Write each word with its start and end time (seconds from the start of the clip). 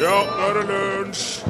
Ja, 0.00 0.10
nå 0.26 0.46
er 0.48 0.54
det 0.54 0.64
lunsj! 0.66 1.42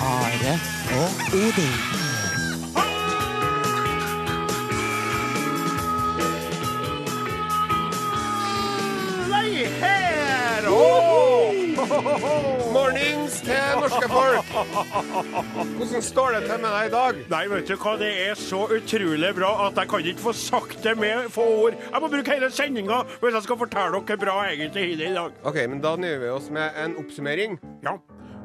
Are 0.00 0.52
og 0.92 1.10
Odin. 1.32 1.74
Nei, 9.30 9.64
her! 9.80 10.68
Oh! 10.68 12.47
Norske 13.98 14.08
folk. 14.12 14.44
Hvordan 15.78 16.02
står 16.02 16.34
det 16.36 16.42
til 16.46 16.60
med 16.62 16.70
deg 16.74 16.88
i 16.88 16.92
dag? 16.94 17.20
Nei, 17.32 17.42
vet 17.50 17.70
du 17.70 17.74
hva, 17.80 17.94
det 18.00 18.10
er 18.28 18.38
så 18.38 18.60
utrolig 18.76 19.32
bra 19.36 19.50
at 19.66 19.80
jeg 19.82 19.90
kan 19.90 20.10
ikke 20.12 20.24
få 20.28 20.34
sagt 20.38 20.82
det 20.86 20.94
med 21.00 21.30
få 21.34 21.46
ord. 21.64 21.78
Jeg 21.88 22.02
må 22.04 22.10
bruke 22.12 22.36
hele 22.36 22.50
sendinga 22.54 23.02
hvis 23.18 23.34
jeg 23.38 23.48
skal 23.48 23.60
fortelle 23.64 23.90
dere 23.98 24.04
hvor 24.12 24.22
bra 24.22 24.36
jeg 24.46 24.58
egentlig 24.60 24.84
har 24.84 25.00
det 25.02 25.10
i 25.10 25.16
dag. 25.18 25.40
Ok, 25.50 25.58
men 25.72 25.82
Da 25.82 25.96
nøyer 25.96 26.22
vi 26.22 26.30
oss 26.34 26.50
med 26.54 26.78
en 26.84 26.96
oppsummering. 27.00 27.58
Ja, 27.86 27.96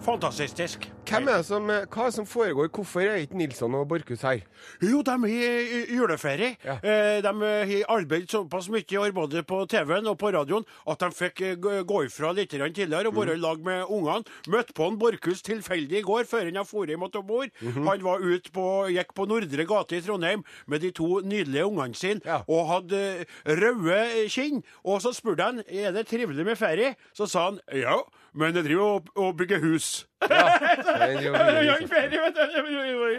fantastisk. 0.03 0.89
Hvem 1.07 1.27
er 1.27 1.37
det 1.41 1.45
som, 1.45 1.67
hva 1.67 2.03
er 2.05 2.09
det 2.09 2.13
som 2.15 2.25
foregår? 2.27 2.69
Hvorfor 2.73 3.03
er 3.03 3.19
ikke 3.21 3.37
Nilsson 3.37 3.75
og 3.77 3.85
Borchhus 3.91 4.21
her? 4.25 4.39
Jo, 4.81 5.01
de 5.05 5.11
har 5.11 5.27
eh, 5.29 5.91
juleferie. 5.95 6.55
Ja. 6.63 6.75
Eh, 6.81 7.19
De 7.23 7.31
har 7.31 7.91
arbeidet 7.97 8.31
såpass 8.31 8.69
mye 8.71 8.99
år 8.99 9.11
både 9.15 9.43
på 9.47 9.59
TV-en 9.69 10.07
og 10.09 10.17
på 10.21 10.31
radioen 10.33 10.65
at 10.89 10.99
de 11.03 11.09
fikk 11.13 11.41
eh, 11.43 11.55
gå- 11.59 12.05
ifra 12.07 12.31
litt 12.33 12.49
tidligere 12.51 13.07
og 13.11 13.15
være 13.19 13.35
i 13.37 13.41
lag 13.43 13.59
med 13.63 13.83
ungene. 13.89 14.23
Møtte 14.47 14.73
på 14.73 14.87
en 14.89 14.97
Borchhus 14.99 15.41
tilfeldig 15.45 15.99
i 15.99 16.05
går 16.07 16.23
før 16.29 16.49
han 16.49 16.65
for 16.65 16.85
hjem 16.85 17.07
til 17.11 17.21
-hmm. 17.21 17.87
Han 17.89 18.03
var 18.03 18.19
ute 18.19 18.51
på, 18.51 18.87
gikk 18.89 19.13
på 19.15 19.25
Nordre 19.25 19.65
gate 19.65 19.97
i 19.97 20.01
Trondheim 20.01 20.43
med 20.67 20.79
de 20.81 20.91
to 20.91 21.19
nydelige 21.19 21.65
ungene 21.65 21.95
sine 21.95 22.21
Ja. 22.25 22.41
og 22.47 22.67
hadde 22.67 23.19
eh, 23.19 23.25
røde 23.45 24.29
kinn. 24.29 24.63
Og 24.83 25.01
så 25.01 25.13
spurte 25.13 25.43
han 25.43 25.63
er 25.67 25.91
det 25.91 26.07
trivelig 26.07 26.45
med 26.45 26.55
ferie. 26.57 26.95
Så 27.13 27.25
sa 27.27 27.45
han 27.49 27.59
ja, 27.73 27.97
men 28.35 28.55
jeg 28.55 28.63
driver 28.65 28.83
og, 28.83 29.03
og 29.15 29.37
bygger 29.37 29.59
hus. 29.59 30.07
Liksom. 30.21 31.33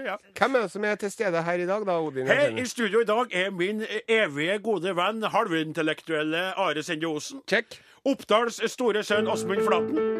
Ja. 0.05 0.17
Hvem 0.39 0.55
er 0.55 0.61
det 0.61 0.71
som 0.71 0.85
er 0.85 0.95
til 0.95 1.11
stede 1.11 1.43
her 1.43 1.53
i 1.53 1.67
dag, 1.67 1.87
da, 1.87 1.99
Odin? 2.01 2.27
Her 2.27 2.49
i 2.57 2.65
studio 2.67 3.01
i 3.01 3.05
dag 3.05 3.25
er 3.33 3.51
min 3.51 3.83
evige 4.09 4.59
gode 4.59 4.97
venn, 4.97 5.23
halvintellektuelle 5.23 6.53
Are 6.59 6.83
Sende 6.83 7.07
Osen. 7.07 7.41
Oppdals 8.05 8.61
store 8.73 9.03
sønn 9.03 9.29
Åsmund 9.29 9.65
Flaten. 9.65 10.14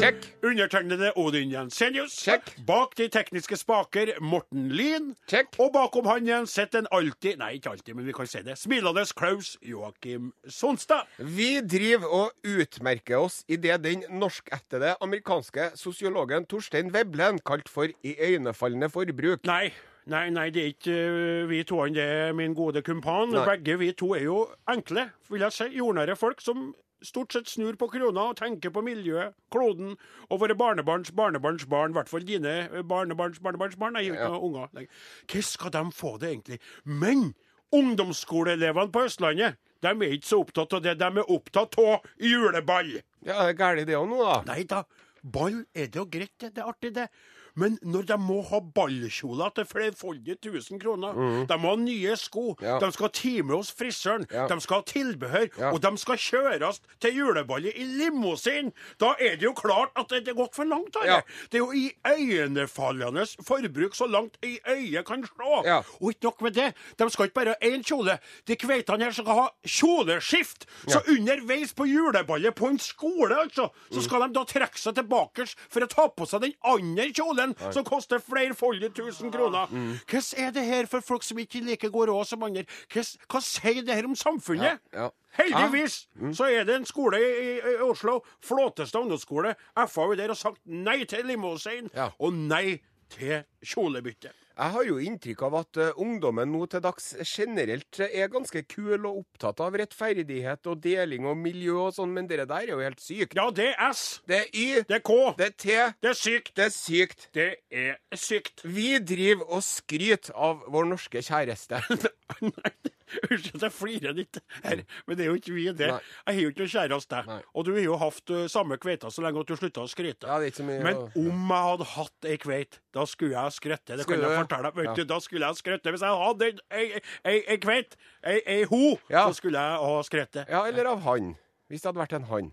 Check. 0.00 0.16
Undertegnede 0.42 1.12
Odin 1.16 1.50
Jensenius. 1.50 2.12
Check. 2.16 2.54
Bak 2.66 2.94
de 2.96 3.08
tekniske 3.12 3.56
spaker 3.60 4.14
Morten 4.24 4.70
Lyn. 4.72 5.10
Check. 5.28 5.58
Og 5.60 5.74
bakom 5.74 6.08
han 6.08 6.24
igjen 6.24 6.48
sitter 6.48 6.80
en 6.80 6.88
alltid, 6.96 7.36
nei 7.36 7.58
ikke 7.58 7.74
alltid, 7.74 7.98
men 7.98 8.08
vi 8.08 8.14
kan 8.16 8.30
si 8.30 8.40
det, 8.46 8.56
smilende 8.56 9.04
Klaus 9.18 9.58
Joakim 9.60 10.32
Sonstad. 10.48 11.04
Vi 11.20 11.50
driver 11.60 12.16
og 12.16 12.48
utmerker 12.48 13.20
oss 13.26 13.42
i 13.44 13.60
det 13.60 13.76
den 13.84 14.08
norskættede 14.08 14.96
amerikanske 15.04 15.74
sosiologen 15.76 16.48
Torstein 16.48 16.88
Veblen 16.96 17.44
kalte 17.44 17.68
for 17.68 17.92
iøynefallende 18.00 18.88
forbruk. 18.88 19.44
Nei. 19.44 19.66
Nei, 20.08 20.30
nei, 20.32 20.48
det 20.48 20.62
er 20.62 20.70
ikke 20.72 20.94
øh, 20.96 21.48
vi 21.50 21.60
to, 21.68 21.84
det 21.92 22.02
er 22.02 22.32
min 22.32 22.56
gode 22.56 22.80
kumpan. 22.82 23.36
Nei. 23.36 23.44
Begge 23.52 23.76
vi 23.84 23.92
to 23.92 24.14
er 24.16 24.24
jo 24.24 24.46
enkle, 24.64 25.10
vil 25.28 25.44
jeg 25.44 25.52
si, 25.52 25.74
jordnære 25.76 26.16
folk 26.16 26.40
som 26.40 26.70
stort 27.06 27.32
sett 27.32 27.48
snur 27.48 27.76
på 27.80 27.88
krona 27.92 28.30
og 28.30 28.38
tenker 28.40 28.72
på 28.74 28.82
miljøet, 28.84 29.36
kloden 29.52 29.94
og 30.28 30.42
våre 30.42 30.56
barnebarns 30.58 31.12
barnebarns 31.16 31.66
barn. 31.70 31.94
I 31.94 31.98
hvert 31.98 32.12
fall 32.12 32.26
dine 32.26 32.54
øh, 32.68 32.84
barnebarns 32.86 33.40
barnebarns 33.42 33.78
barn. 33.80 33.98
Jeg 34.00 34.14
har 34.14 34.18
ikke 34.18 34.32
noen 34.34 34.46
unger. 34.50 34.72
lenger. 34.76 35.02
Hvordan 35.26 35.48
skal 35.50 35.74
de 35.76 35.84
få 35.96 36.14
det, 36.20 36.32
egentlig? 36.34 36.60
Men 36.84 37.34
ungdomsskoleelevene 37.72 38.92
på 38.92 39.04
Østlandet, 39.06 39.58
de 39.80 39.88
er 39.88 40.14
ikke 40.16 40.28
så 40.28 40.40
opptatt 40.44 40.74
av 40.76 40.82
det. 40.84 40.96
De 41.00 41.08
er 41.08 41.34
opptatt 41.36 41.78
av 41.80 42.08
juleball. 42.20 42.96
Ja, 43.24 43.44
det 43.44 43.52
er 43.54 43.58
galt, 43.60 43.86
det 43.88 43.96
òg 43.96 44.08
nå, 44.10 44.22
da. 44.24 44.40
Nei 44.50 44.64
da, 44.68 44.84
ball 45.22 45.62
er 45.74 45.88
det 45.92 46.00
jo 46.00 46.06
greit, 46.08 46.34
det. 46.40 46.54
Det 46.56 46.64
er 46.64 46.72
artig, 46.72 46.94
det. 46.96 47.08
Men 47.56 47.78
når 47.82 48.06
de 48.06 48.16
må 48.18 48.40
ha 48.48 48.60
ballkjoler 48.60 49.54
til 49.54 49.64
flerfoldige 49.64 50.36
tusen 50.40 50.78
kroner, 50.80 51.14
de 51.46 51.56
må 51.58 51.74
ha 51.74 51.76
nye 51.76 52.16
sko, 52.16 52.56
Ja. 52.60 52.78
de 52.78 52.90
skal 52.92 53.06
ha 53.06 53.12
time 53.12 53.50
hos 53.56 53.70
frisøren, 53.72 54.26
Ja. 54.30 54.46
de 54.48 54.60
skal 54.60 54.76
ha 54.76 54.82
tilbehør, 54.82 55.48
Ja. 55.58 55.72
og 55.72 55.80
de 55.82 55.96
skal 55.98 56.16
kjøres 56.16 56.80
til 57.00 57.14
juleballet 57.16 57.72
i 57.76 57.84
limousin, 57.84 58.72
da 59.00 59.14
er 59.18 59.36
det 59.36 59.42
jo 59.42 59.52
klart 59.52 59.90
at 59.96 60.08
det 60.08 60.28
er 60.28 60.34
gått 60.34 60.54
for 60.54 60.64
langt. 60.64 60.94
Ja. 61.04 61.20
Det 61.50 61.60
er 61.60 61.64
jo 61.64 61.72
iøynefallende 61.72 63.24
forbruk 63.46 63.94
så 63.96 64.06
langt 64.10 64.36
i 64.44 64.58
øyet 64.68 65.04
kan 65.06 65.24
slå. 65.24 65.62
Og 66.00 66.10
ikke 66.12 66.24
nok 66.24 66.42
med 66.42 66.54
det, 66.56 66.74
de 66.98 67.10
skal 67.10 67.28
ikke 67.28 67.34
bare 67.40 67.54
ha 67.60 67.68
én 67.68 67.82
kjole. 67.86 68.18
De 68.46 68.56
kveitene 68.56 69.04
her 69.04 69.12
skal 69.12 69.24
ha 69.34 69.48
kjoleskift. 69.66 70.66
Så 70.88 71.02
underveis 71.08 71.72
på 71.76 71.86
juleballet 71.88 72.54
på 72.54 72.68
en 72.70 72.78
skole, 72.78 73.34
altså, 73.36 73.70
Mm. 73.70 73.96
så 73.96 74.02
skal 74.04 74.20
de 74.28 74.32
da 74.34 74.44
trekke 74.44 74.78
seg 74.78 74.94
tilbake 74.94 75.46
for 75.68 75.80
å 75.80 75.88
ta 75.88 76.08
på 76.08 76.26
seg 76.28 76.40
den 76.42 76.54
andre 76.64 77.10
kjolen, 77.12 77.39
som 77.72 77.84
koster 77.86 78.18
flerfoldige 78.22 78.90
tusen 78.96 79.32
kroner. 79.32 79.66
Mm. 79.70 79.94
Hvordan 80.10 80.44
er 80.46 80.50
det 80.56 80.64
her 80.66 80.86
for 80.90 81.00
folk 81.04 81.22
som 81.26 81.38
ikke 81.42 81.60
like 81.66 81.90
går 81.90 82.10
råd 82.12 82.28
som 82.30 82.42
andre? 82.46 82.64
Hva 82.92 83.40
sier 83.44 83.82
det 83.86 83.94
her 83.96 84.08
om 84.08 84.16
samfunnet? 84.18 84.80
Ja, 84.92 85.06
ja. 85.06 85.08
Heldigvis 85.38 86.00
så 86.34 86.48
er 86.50 86.64
det 86.66 86.74
en 86.80 86.86
skole 86.88 87.20
i, 87.22 87.56
i 87.58 87.74
Oslo, 87.86 88.18
flotteste 88.42 88.98
ungdomsskole, 88.98 89.54
FAU 89.88 90.14
der, 90.18 90.32
har 90.34 90.38
sagt 90.38 90.60
nei 90.66 91.04
til 91.04 91.26
limousin 91.30 91.90
Ja. 91.94 92.08
og 92.18 92.34
nei 92.34 92.80
til 93.14 93.42
kjolebytte. 93.66 94.32
Jeg 94.60 94.74
har 94.74 94.84
jo 94.84 94.96
inntrykk 95.00 95.42
av 95.46 95.54
at 95.62 95.78
eh, 95.80 96.00
ungdommen 96.04 96.50
nå 96.52 96.66
til 96.68 96.82
dags 96.84 97.06
generelt 97.24 98.00
er 98.04 98.28
ganske 98.28 98.60
kul 98.68 99.06
og 99.08 99.22
opptatt 99.22 99.62
av 99.64 99.78
rettferdighet 99.80 100.68
og 100.68 100.82
deling 100.84 101.24
og 101.30 101.38
miljø 101.40 101.78
og 101.86 101.94
sånn, 101.96 102.12
men 102.12 102.28
det 102.28 102.42
der 102.42 102.66
er 102.66 102.74
jo 102.74 102.82
helt 102.84 103.00
sykt. 103.00 103.38
Ja, 103.38 103.46
det 103.56 103.70
er 103.72 103.94
S. 103.94 104.20
Det 104.28 104.36
er 104.42 104.52
Y, 104.52 104.66
Det 104.84 104.98
er 104.98 105.04
K. 105.06 105.16
det 105.38 105.46
er 105.48 105.56
T, 105.56 105.78
Det 106.04 106.12
er 106.12 106.18
sykt. 106.20 106.52
det 106.60 106.66
er 106.66 106.74
sykt. 106.76 107.26
Det 107.32 107.48
er 107.72 108.20
sykt. 108.20 108.64
Vi 108.68 108.98
driver 109.00 109.48
og 109.56 109.64
skryter 109.64 110.36
av 110.36 110.60
vår 110.68 110.90
norske 110.92 111.24
kjæreste. 111.24 111.80
Nei, 112.50 112.74
Unnskyld 113.30 113.56
at 113.56 113.64
jeg 113.66 113.74
flirer 113.74 114.14
litt 114.16 114.38
her, 114.64 114.82
men 115.06 115.16
det 115.18 115.24
er 115.24 115.30
jo 115.30 115.38
ikke 115.40 115.54
vi, 115.56 115.64
det. 115.72 115.88
Nei. 115.90 115.98
Jeg 116.26 116.34
har 116.36 116.42
jo 116.44 116.50
ikke 116.52 116.62
noe 116.64 116.72
kjæreste. 116.74 117.22
Nei. 117.26 117.38
Og 117.54 117.64
du 117.66 117.72
har 117.74 117.82
jo 117.84 117.96
hatt 118.00 118.32
uh, 118.34 118.44
samme 118.52 118.78
kveita 118.82 119.10
så 119.10 119.24
lenge 119.24 119.40
at 119.42 119.50
du 119.50 119.56
slutta 119.58 119.82
å 119.84 119.90
skryte. 119.90 120.28
Ja, 120.28 120.38
det 120.38 120.48
er 120.50 120.52
ikke 120.54 120.60
så 120.62 120.66
mye 120.68 120.84
Men 120.86 121.00
å- 121.00 121.08
om 121.24 121.50
jeg 121.54 121.66
hadde 121.70 121.88
hatt 121.96 122.28
ei 122.30 122.36
kveit, 122.42 122.78
da 122.94 123.04
skulle 123.10 123.34
jeg 123.34 123.56
skrøtte. 123.58 123.96
Det 123.98 124.06
Skulle 124.06 124.22
kan 124.22 124.30
jeg 124.36 124.42
fortelle 124.44 124.70
deg. 124.70 124.80
Vet 124.84 125.00
du, 125.00 125.04
da 125.14 125.18
skulle 125.24 125.50
jeg 125.50 125.60
skrøtte. 125.62 125.94
Hvis 125.96 126.06
jeg 126.06 126.22
hadde 126.24 126.50
ei 126.70 126.86
ei- 127.24 127.44
ei 127.54 127.58
kveit, 127.62 127.96
ei 128.22 128.38
ei 128.46 128.62
ho, 128.70 128.82
Ja. 129.10 129.26
så 129.28 129.34
skulle 129.40 129.58
jeg 129.58 129.84
ha 129.86 130.02
skrøtte. 130.06 130.46
Ja, 130.48 130.64
eller 130.70 130.92
av 130.94 131.02
han. 131.08 131.34
Hvis 131.70 131.82
det 131.82 131.90
hadde 131.92 132.02
vært 132.02 132.16
en 132.20 132.30
han. 132.30 132.52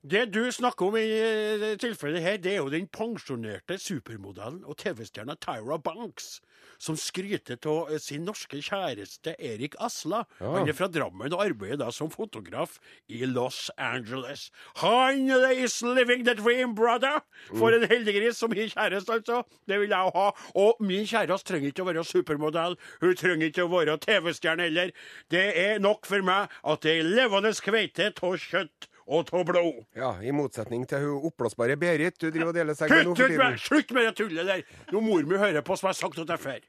Det 0.00 0.30
du 0.32 0.46
snakker 0.48 0.88
om 0.88 0.94
i 0.96 1.08
eh, 1.12 1.64
tilfellet 1.76 2.22
her, 2.24 2.38
det 2.40 2.54
er 2.54 2.62
jo 2.62 2.70
den 2.72 2.86
pensjonerte 2.88 3.76
supermodellen 3.76 4.62
og 4.64 4.78
TV-stjerna 4.80 5.34
Tyra 5.36 5.76
Banks, 5.76 6.38
som 6.80 6.96
skryter 6.96 7.60
av 7.68 7.92
sin 8.00 8.24
norske 8.24 8.62
kjæreste 8.64 9.34
Erik 9.36 9.76
Asla. 9.76 10.22
Ja. 10.40 10.54
Han 10.54 10.70
er 10.72 10.78
fra 10.78 10.88
Drammen 10.88 11.36
og 11.36 11.44
arbeider 11.44 11.82
da 11.82 11.90
som 11.92 12.08
fotograf 12.08 12.78
i 13.12 13.20
Los 13.28 13.68
Angeles. 13.76 14.48
Han 14.80 15.28
is 15.52 15.82
living 15.84 16.24
the 16.24 16.34
dream, 16.34 16.72
brother! 16.74 17.20
For 17.52 17.76
en 17.76 17.84
heldiggris 17.84 18.40
som 18.40 18.54
min 18.56 18.72
kjæreste, 18.72 19.20
altså. 19.20 19.42
Det 19.68 19.82
vil 19.82 19.92
jeg 19.92 20.14
ha. 20.16 20.28
Og 20.56 20.80
min 20.80 21.04
kjæreste 21.04 21.52
trenger 21.52 21.74
ikke 21.74 21.84
å 21.84 21.90
være 21.92 22.06
supermodell. 22.08 22.78
Hun 23.04 23.18
trenger 23.20 23.52
ikke 23.52 23.68
å 23.68 23.74
være 23.76 24.00
TV-stjerne 24.00 24.70
heller. 24.70 24.96
Det 25.28 25.44
er 25.60 25.84
nok 25.84 26.08
for 26.08 26.24
meg 26.24 26.48
at 26.64 26.88
det 26.88 26.96
er 26.96 27.12
levende 27.20 27.52
kveite 27.60 28.14
av 28.16 28.40
kjøtt 28.40 28.89
og 29.10 29.30
av 29.34 29.44
blod. 29.48 29.80
Ja, 29.98 30.12
I 30.22 30.32
motsetning 30.34 30.84
til 30.88 31.02
hun 31.02 31.28
oppblåsbare 31.30 31.76
Berit 31.80 32.18
du 32.20 32.28
driver 32.28 32.52
og 32.52 32.58
deler 32.60 32.76
seg 32.78 32.92
med 32.94 33.08
nå 33.08 33.14
for 33.18 33.32
tiden. 33.32 33.56
slutt 33.58 33.94
med 33.96 34.06
det 34.06 34.12
tullet 34.20 34.46
der! 34.46 34.62
Når 34.92 35.04
mor 35.06 35.26
mi 35.26 35.40
hører 35.40 35.64
på, 35.66 35.76
som 35.78 35.88
jeg 35.88 35.96
har 35.96 36.00
sagt 36.00 36.18
til 36.20 36.30
jeg 36.30 36.44
før. 36.44 36.60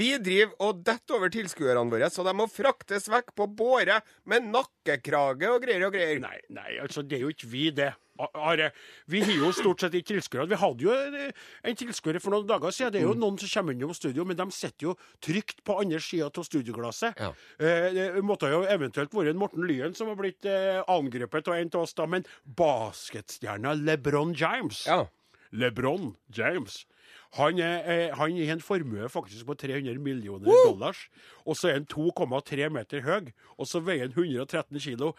Vi 0.00 0.10
driver 0.22 0.54
og 0.68 0.84
detter 0.86 1.18
over 1.18 1.32
tilskuerne 1.34 1.86
våre, 1.90 2.10
så 2.14 2.26
de 2.26 2.36
må 2.38 2.46
fraktes 2.50 3.10
vekk 3.10 3.34
på 3.34 3.48
båre 3.58 4.00
med 4.30 4.46
nakkekrage 4.52 5.50
og 5.50 5.64
greier 5.66 5.88
og 5.88 5.96
greier. 5.96 6.22
Nei, 6.22 6.38
nei, 6.54 6.78
altså, 6.82 7.02
det 7.02 7.18
er 7.18 7.26
jo 7.26 7.34
ikke 7.34 7.50
vi, 7.50 7.66
det. 7.74 7.90
Are, 8.34 8.70
vi 9.08 9.20
har 9.24 9.32
jo 9.32 9.50
stort 9.56 9.80
sett 9.80 9.94
ikke 9.98 10.12
tilskuere. 10.14 10.48
Vi 10.50 10.58
hadde 10.60 10.84
jo 10.86 10.92
en, 10.92 11.76
tilskuer 11.76 12.20
for 12.20 12.30
noen 12.34 12.46
dager 12.48 12.70
siden. 12.74 12.92
Det 12.92 13.00
er 13.00 13.06
jo 13.08 13.14
Mm. 13.14 13.20
noen 13.20 13.38
som 13.40 13.48
kommer 13.54 13.72
innom 13.76 13.94
studio, 13.94 14.24
men 14.24 14.36
de 14.36 14.46
sitter 14.52 14.86
jo 14.90 14.96
trygt 15.20 15.62
på 15.64 15.78
andre 15.80 16.00
sida 16.00 16.26
av 16.30 16.44
studioglasset. 16.44 17.18
Ja. 17.18 17.32
Eh, 17.58 17.90
det 17.96 18.24
måtte 18.24 18.50
jo 18.52 18.62
eventuelt 18.68 19.10
vært 19.12 19.30
en 19.34 19.38
Morten 19.40 19.66
Lyen 19.66 19.94
som 19.94 20.08
har 20.08 20.16
blitt 20.16 20.44
eh, 20.44 20.82
angrepet 20.88 21.48
av 21.48 21.54
en 21.54 21.70
av 21.74 21.80
oss, 21.82 21.94
da, 21.94 22.06
men 22.06 22.24
basketstjerna 22.84 23.74
LeBron 23.74 24.34
James 24.34 24.84
Ja. 24.86 25.06
LeBron 25.52 26.14
James. 26.32 26.84
Han 27.38 27.58
eh, 27.58 28.10
han 28.14 28.32
har 28.36 28.52
en 28.54 28.60
formue 28.60 29.08
faktisk 29.10 29.46
på 29.46 29.54
300 29.58 29.98
millioner 30.02 30.46
dollars. 30.66 31.08
Og 31.46 31.54
så 31.56 31.68
er 31.70 31.72
han 31.78 31.86
2,3 31.86 32.68
meter 32.70 33.00
høy, 33.06 33.32
og 33.58 33.66
så 33.66 33.80
veier 33.82 34.08
han 34.08 34.14
113 34.14 34.78
kilo. 34.80 35.12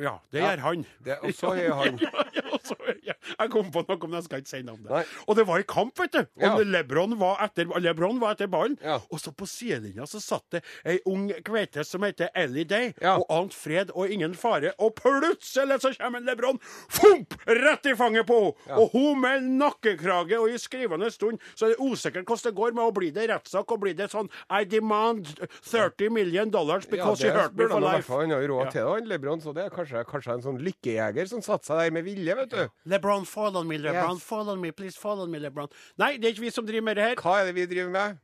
Ja, 0.00 0.18
det 0.32 0.40
Ja. 0.40 0.50
gjør 0.56 0.60
han. 0.64 0.86
Det, 1.04 1.18
og 1.22 1.34
så 1.36 1.52
er 1.60 1.72
han 1.76 1.98
Ja, 2.00 2.10
og 2.52 2.94
ja, 3.04 3.12
jeg 3.38 3.50
kom 3.50 3.68
på 3.74 3.82
noe, 3.88 3.98
men 4.08 4.14
jeg 4.16 4.24
skal 4.24 4.40
ikke 4.40 4.48
si 4.48 4.62
navnet. 4.62 4.88
Nei. 4.90 5.02
Og 5.28 5.36
det 5.36 5.44
var 5.46 5.58
i 5.60 5.66
kamp, 5.68 5.98
vet 5.98 6.12
du. 6.14 6.20
Og. 6.46 6.62
Lebron, 6.66 7.18
var 7.20 7.42
etter, 7.44 7.66
Lebron 7.82 8.20
var 8.22 8.32
etter 8.36 8.46
ballen. 8.48 8.78
Og 9.12 9.20
så 9.20 9.32
på 9.36 9.46
sidelinja 9.50 10.06
så 10.08 10.20
satt 10.22 10.44
det 10.54 10.62
ei 10.88 10.98
ung 11.10 11.28
kveite 11.44 11.84
som 11.84 12.02
heter 12.06 12.30
Ellie 12.38 12.64
Day, 12.64 12.92
og 13.02 13.26
ant 13.30 13.54
fred 13.54 13.90
og 13.94 14.08
ingen 14.10 14.34
fare. 14.38 14.72
Og 14.78 14.94
plutselig 14.96 15.80
så 15.82 15.92
kommer 15.98 16.22
Lebron, 16.24 16.58
fomp, 16.88 17.34
rett 17.46 17.86
i 17.90 17.94
fanget 17.98 18.26
på 18.30 18.38
henne! 18.40 18.78
Og 18.78 18.90
hun 18.94 19.20
med 19.20 19.42
nakkekrage, 19.58 20.38
og 20.40 20.48
i 20.50 20.58
skrivende 20.62 21.10
stund 21.12 21.38
så 21.54 21.66
er 21.68 21.74
det 21.74 21.80
usikkert 21.82 22.24
hvordan 22.30 22.48
det 22.48 22.54
går 22.56 22.72
med 22.78 22.84
å 22.86 22.94
bli 22.96 23.10
det 23.12 23.28
rettssak, 23.30 23.70
og 23.74 23.82
blir 23.84 23.94
det 23.98 24.08
sånn 24.14 24.30
I 24.48 24.62
demand 24.64 25.34
30 25.68 26.10
million 26.14 26.50
dollars 26.50 26.86
because 26.88 27.22
you 27.24 27.30
hurt 27.34 27.54
me 27.58 27.66
for 27.68 27.80
life. 27.82 28.08
Han 28.12 28.30
har 28.32 28.40
jo 28.46 28.54
råd 28.54 28.72
til 28.72 28.88
det, 29.02 29.08
Lebron, 29.12 29.40
så 29.42 29.52
det 29.52 29.66
er 29.66 29.70
kanskje, 29.70 29.81
kanskje 29.86 30.32
en 30.34 30.42
sånn 30.42 30.58
lykkejeger 30.62 31.28
som 31.28 31.42
satte 31.42 31.66
seg 31.66 31.78
der 31.78 31.90
med 31.90 32.04
vilje, 32.04 32.34
vet 32.36 32.50
du. 32.50 32.68
LeBron, 32.86 33.24
fall 33.26 33.56
on 33.56 33.66
me, 33.68 33.78
LeBron, 33.78 34.14
Yes. 34.16 34.22
fall 34.22 34.48
on 34.48 34.60
me, 34.60 34.70
please 34.70 34.96
fall 34.96 35.20
on 35.20 35.30
me, 35.30 35.38
LeBron. 35.38 35.68
Nei, 35.98 36.16
det 36.18 36.24
er 36.28 36.32
ikke 36.34 36.40
vi 36.46 36.50
som 36.50 36.66
driver 36.66 36.82
med 36.84 36.96
det 36.96 37.04
her. 37.04 37.14
Hva 37.16 37.40
er 37.40 37.44
det 37.52 37.54
vi 37.54 37.66
driver 37.74 37.90
med? 37.90 38.18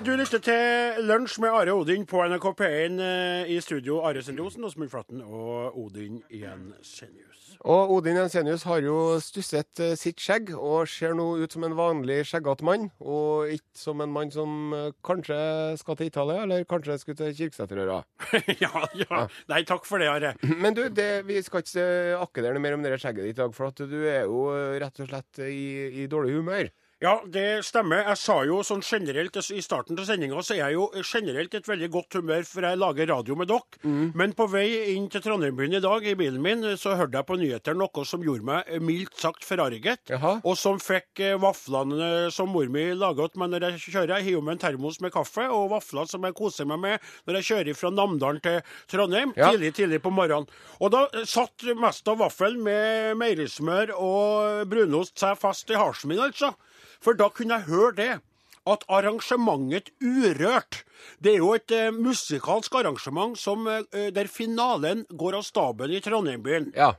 Du 0.00 0.14
lytter 0.16 0.40
til 0.40 1.02
Lunsj 1.04 1.34
med 1.44 1.52
Are 1.52 1.72
Odin 1.76 2.06
på 2.08 2.22
NRK 2.24 2.44
P1 2.56 3.00
eh, 3.04 3.50
i 3.52 3.58
studio. 3.60 3.98
Are 4.08 4.22
Sendosen, 4.24 4.64
Åsmund 4.64 4.88
Flatten 4.88 5.20
og 5.20 5.76
Odin 5.76 6.22
Jensenius. 6.32 7.50
Og 7.68 7.92
Odin 7.98 8.16
Jensenius 8.16 8.64
har 8.64 8.80
jo 8.80 8.94
stusset 9.20 9.82
eh, 9.84 9.92
sitt 10.00 10.16
skjegg, 10.24 10.54
og 10.56 10.88
ser 10.88 11.12
nå 11.18 11.26
ut 11.42 11.52
som 11.52 11.68
en 11.68 11.76
vanlig 11.76 12.22
skjeggete 12.30 12.64
mann. 12.64 12.88
Og 13.04 13.52
ikke 13.52 13.82
som 13.82 14.00
en 14.00 14.14
mann 14.16 14.32
som 14.32 14.72
eh, 14.72 14.88
kanskje 15.04 15.36
skal 15.82 16.00
til 16.00 16.08
Italia, 16.08 16.46
eller 16.48 16.64
kanskje 16.70 16.96
skulle 17.02 17.20
til 17.20 17.36
Kirksæterøra. 17.42 18.00
ja, 18.64 18.86
ja. 19.04 19.22
Nei, 19.52 19.62
takk 19.68 19.84
for 19.84 20.00
det, 20.00 20.08
Are. 20.08 20.32
Men 20.48 20.80
du, 20.80 20.86
det, 20.88 21.10
vi 21.28 21.44
skal 21.44 21.60
ikke 21.60 21.90
akke 22.24 22.46
der 22.46 22.56
noe 22.56 22.64
mer 22.64 22.80
om 22.80 22.88
det 22.88 22.96
skjegget 22.96 23.28
ditt 23.28 23.36
i 23.36 23.42
dag, 23.44 23.52
for 23.52 23.68
at 23.68 23.84
du 23.84 23.98
er 24.00 24.24
jo 24.24 24.46
rett 24.80 25.04
og 25.04 25.12
slett 25.12 25.44
i, 25.44 25.66
i 26.00 26.08
dårlig 26.08 26.40
humør. 26.40 26.72
Ja, 27.00 27.14
det 27.24 27.62
stemmer. 27.64 28.02
Jeg 28.10 28.18
sa 28.20 28.34
jo 28.44 28.58
sånn 28.66 28.82
generelt 28.84 29.36
i 29.40 29.62
starten 29.64 29.96
til 29.96 30.04
sendinga, 30.04 30.42
så 30.44 30.52
er 30.52 30.58
jeg 30.66 30.74
jo 30.76 30.88
generelt 31.00 31.54
et 31.56 31.68
veldig 31.70 31.88
godt 31.94 32.16
humør, 32.18 32.42
for 32.44 32.66
jeg 32.68 32.76
lager 32.76 33.08
radio 33.08 33.36
med 33.40 33.48
dere. 33.48 33.80
Mm. 33.88 34.10
Men 34.20 34.34
på 34.36 34.44
vei 34.52 34.66
inn 34.92 35.06
til 35.08 35.22
Trondheim-byen 35.24 35.78
i 35.78 35.80
dag, 35.80 36.04
i 36.04 36.12
bilen 36.20 36.42
min, 36.44 36.66
så 36.76 36.92
hørte 36.98 37.16
jeg 37.16 37.28
på 37.30 37.38
nyheter 37.40 37.78
noe 37.80 38.04
som 38.04 38.20
gjorde 38.26 38.44
meg 38.44 38.68
eh, 38.68 38.82
mildt 38.84 39.16
sagt 39.16 39.48
forarget. 39.48 40.02
Jaha. 40.12 40.34
Og 40.44 40.58
som 40.60 40.76
fikk 40.82 41.22
eh, 41.24 41.38
vaflene 41.40 42.28
som 42.36 42.52
mor 42.52 42.68
mi 42.68 42.90
lager 42.92 43.32
til 43.32 43.46
meg 43.46 43.54
når 43.54 43.70
jeg 43.70 43.82
kjører. 43.86 44.14
Jeg 44.18 44.28
hiver 44.28 44.44
med 44.44 44.58
en 44.58 44.64
termos 44.68 45.00
med 45.00 45.14
kaffe, 45.16 45.48
og 45.48 45.70
vafler 45.72 46.10
som 46.12 46.28
jeg 46.28 46.36
koser 46.36 46.68
meg 46.68 46.84
med 46.84 47.10
når 47.24 47.40
jeg 47.40 47.48
kjører 47.48 47.80
fra 47.80 47.94
Namdalen 47.96 48.44
til 48.44 48.60
Trondheim 48.92 49.32
Ja. 49.40 49.48
tidlig, 49.54 49.72
tidlig 49.80 50.02
på 50.04 50.12
morgenen. 50.12 50.52
Og 50.84 50.92
da 50.92 51.06
eh, 51.14 51.24
satt 51.24 51.64
mest 51.80 52.12
av 52.12 52.20
vaffelen 52.20 52.60
med 52.60 53.16
meierismør 53.24 53.96
og 53.96 54.68
brunost 54.68 55.16
seg 55.24 55.40
fast 55.40 55.72
i 55.72 55.80
halsen 55.80 56.12
min, 56.12 56.20
altså. 56.28 56.52
For 57.00 57.14
da 57.16 57.28
kunne 57.32 57.56
jeg 57.60 57.68
høre 57.70 57.94
det. 57.96 58.10
At 58.68 58.82
arrangementet 58.92 59.88
Urørt 60.04 60.82
Det 61.24 61.30
er 61.32 61.38
jo 61.40 61.54
et 61.56 61.72
eh, 61.72 61.88
musikalsk 61.96 62.74
arrangement 62.76 63.32
som, 63.40 63.64
eh, 63.66 64.10
der 64.12 64.28
finalen 64.28 65.06
går 65.16 65.38
av 65.38 65.42
staben 65.46 65.90
i 65.96 66.00
Trondheimbyen. 66.04 66.66
Ja. 66.76 66.90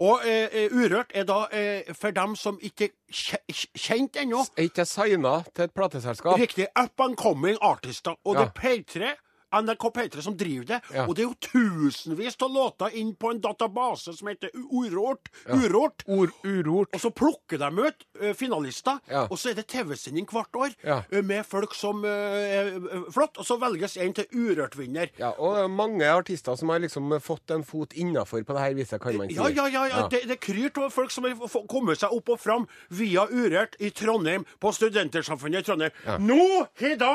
Og 0.00 0.24
eh, 0.24 0.48
eh, 0.48 0.72
Urørt 0.72 1.12
er 1.14 1.24
da 1.28 1.42
eh, 1.52 1.92
for 1.92 2.10
dem 2.16 2.32
som 2.40 2.56
ikke 2.64 2.88
kje- 3.12 3.42
kjent 3.76 4.16
ennå. 4.16 4.46
Er 4.56 4.70
ikke 4.70 4.86
signa 4.88 5.42
til 5.54 5.64
et 5.68 5.74
plateselskap? 5.76 6.40
Riktig. 6.40 6.66
Up 6.74 6.98
and 7.04 7.16
coming 7.20 7.58
artister. 7.60 8.16
Og 8.24 8.34
Ja. 8.34 8.46
det 8.46 8.48
er 8.48 8.60
P3. 8.60 9.12
NRK 9.50 9.90
P3 9.94 10.22
som 10.22 10.36
driver 10.36 10.66
det. 10.66 10.80
Ja. 10.94 11.06
Og 11.06 11.16
det 11.16 11.24
er 11.24 11.28
jo 11.28 11.36
tusenvis 11.42 12.38
av 12.42 12.52
låter 12.54 12.94
inn 12.98 13.14
på 13.18 13.32
en 13.32 13.40
database 13.42 14.14
som 14.16 14.30
heter 14.30 14.52
Urort. 14.54 15.30
Urort. 15.48 16.04
Ur, 16.06 16.32
urort. 16.44 16.94
Og 16.94 17.02
så 17.02 17.10
plukker 17.10 17.60
de 17.60 17.86
ut 17.86 18.06
uh, 18.22 18.32
finalister, 18.38 19.00
og 19.26 19.36
så 19.38 19.50
er 19.50 19.58
det 19.58 19.66
TV-sending 19.70 20.28
hvert 20.30 20.56
år 20.56 20.74
eh, 20.84 21.22
med 21.26 21.46
folk 21.46 21.74
som 21.76 22.04
uh, 22.04 22.10
er 22.10 22.70
flott, 23.12 23.40
og 23.40 23.46
så 23.46 23.56
velges 23.60 23.96
en 24.00 24.14
til 24.16 24.28
Urørt-vinner. 24.30 25.10
Ja, 25.20 25.32
og 25.36 25.56
det 25.56 25.64
er 25.64 25.74
mange 25.74 26.10
artister 26.10 26.58
som 26.58 26.72
har 26.72 26.82
liksom 26.82 27.12
fått 27.22 27.54
en 27.54 27.66
fot 27.66 27.94
innafor 27.98 28.44
på 28.46 28.56
det 28.56 28.64
her 28.64 28.76
viset, 28.78 29.02
kan 29.02 29.18
man 29.18 29.30
si. 29.30 29.38
Ja, 29.38 29.50
ja, 29.50 29.66
ja, 29.70 29.86
ja. 29.90 30.06
Det, 30.12 30.22
det 30.30 30.38
kryr 30.42 30.70
av 30.70 30.92
folk 30.94 31.10
som 31.14 31.26
har 31.26 31.36
kommet 31.70 32.00
seg 32.00 32.14
opp 32.14 32.30
og 32.34 32.40
fram 32.40 32.68
via 32.94 33.26
Urørt 33.30 33.76
i 33.82 33.90
Trondheim, 33.94 34.46
på 34.60 34.72
Studentersamfunnet 34.76 35.64
i 35.64 35.66
Trondheim. 35.66 36.26
Nå 36.26 36.40
har 36.80 36.96
da 37.00 37.14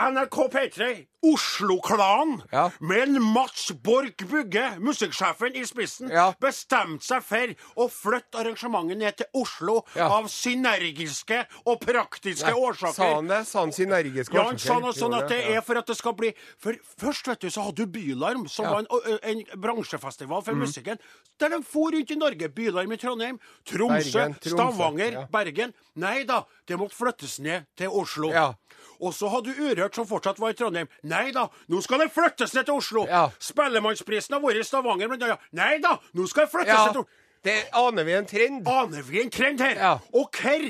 NRK 0.00 0.48
P3, 0.48 1.06
Oslo-klanen, 1.22 2.42
Ja. 2.52 2.70
med 2.80 3.08
Mats 3.20 3.70
Borch 3.82 4.24
Bugge, 4.30 4.78
musikksjefen, 4.80 5.52
i 5.54 5.66
spissen, 5.66 6.08
Ja. 6.10 6.32
bestemte 6.40 7.04
seg 7.04 7.22
for 7.22 7.46
å 7.76 7.88
flytte 7.90 8.38
arrangementet 8.40 8.96
ned 8.96 9.16
til 9.18 9.26
Oslo 9.34 9.84
Ja. 9.94 10.08
av 10.08 10.24
synergiske 10.28 11.46
og 11.66 11.80
praktiske 11.80 12.50
årsaker. 12.54 12.94
Sa 12.94 13.14
han 13.14 13.26
det? 13.28 13.46
Sa 13.46 13.60
han 13.60 13.72
synergiske 13.72 14.32
årsaker? 14.32 14.34
Ja, 14.34 14.44
han 14.48 14.58
sa 14.58 14.78
noe 14.78 14.92
sånn 14.92 15.18
at 15.22 15.28
det 15.28 15.44
er 15.50 15.60
for 15.60 15.76
at 15.76 15.86
det 15.86 15.96
skal 15.96 16.12
bli 16.14 16.32
For 16.58 16.72
først, 16.98 17.26
vet 17.26 17.40
du, 17.40 17.48
så 17.50 17.62
hadde 17.64 17.76
du 17.76 17.86
Bylarm, 17.86 18.48
som 18.48 18.64
var 18.64 18.78
en, 18.78 19.18
en 19.22 19.44
bransjefestival 19.60 20.40
Mm. 20.40 20.44
for 20.44 20.54
musikken. 20.54 20.98
Der 21.38 21.48
de 21.50 21.62
for 21.62 21.90
rundt 21.92 22.10
i 22.10 22.14
Norge. 22.14 22.48
Bylarm 22.48 22.92
i 22.92 22.96
Trondheim, 22.96 23.38
Tromsø, 23.66 24.12
Bergen, 24.12 24.34
Tromsø, 24.34 24.56
Stavanger. 24.56 25.28
Bergen. 25.30 25.74
Nei 25.96 26.24
da, 26.24 26.44
det 26.66 26.78
måtte 26.78 26.94
flyttes 26.94 27.38
ned 27.40 27.66
til 27.76 27.88
Oslo. 27.88 28.30
Ja. 28.30 28.54
Og 29.00 29.14
så 29.14 29.28
hadde 29.32 29.54
du 29.54 29.62
Urørt, 29.70 29.94
som 29.94 30.06
fortsatt 30.06 30.38
var 30.38 30.50
i 30.50 30.58
Trondheim. 30.58 30.88
Nei 31.08 31.30
da, 31.32 31.46
nå 31.68 31.80
skal 31.82 31.98
det 32.04 32.10
flyttes 32.12 32.52
ned 32.54 32.66
til 32.68 32.74
Oslo. 32.74 33.06
Ja. 33.08 33.30
Spellemannsprisen 33.40 34.34
har 34.36 34.40
vært 34.44 34.60
i 34.60 34.66
Stavanger, 34.68 35.08
men. 35.08 35.18
Nei 35.52 35.78
da, 35.80 35.96
nå 36.14 36.26
skal 36.28 36.44
det 36.46 36.52
flyttes 36.52 36.74
Ja, 36.74 36.84
ned 36.86 36.92
til 36.92 37.00
Oslo. 37.00 37.08
det 37.42 37.58
aner 37.72 38.04
vi 38.04 38.12
en 38.12 38.26
trend. 38.26 38.68
Aner 38.68 39.02
vi 39.02 39.22
en 39.22 39.30
trend 39.30 39.60
her? 39.60 39.74
Ja. 39.80 39.98
Og 40.12 40.30
hvor 40.36 40.68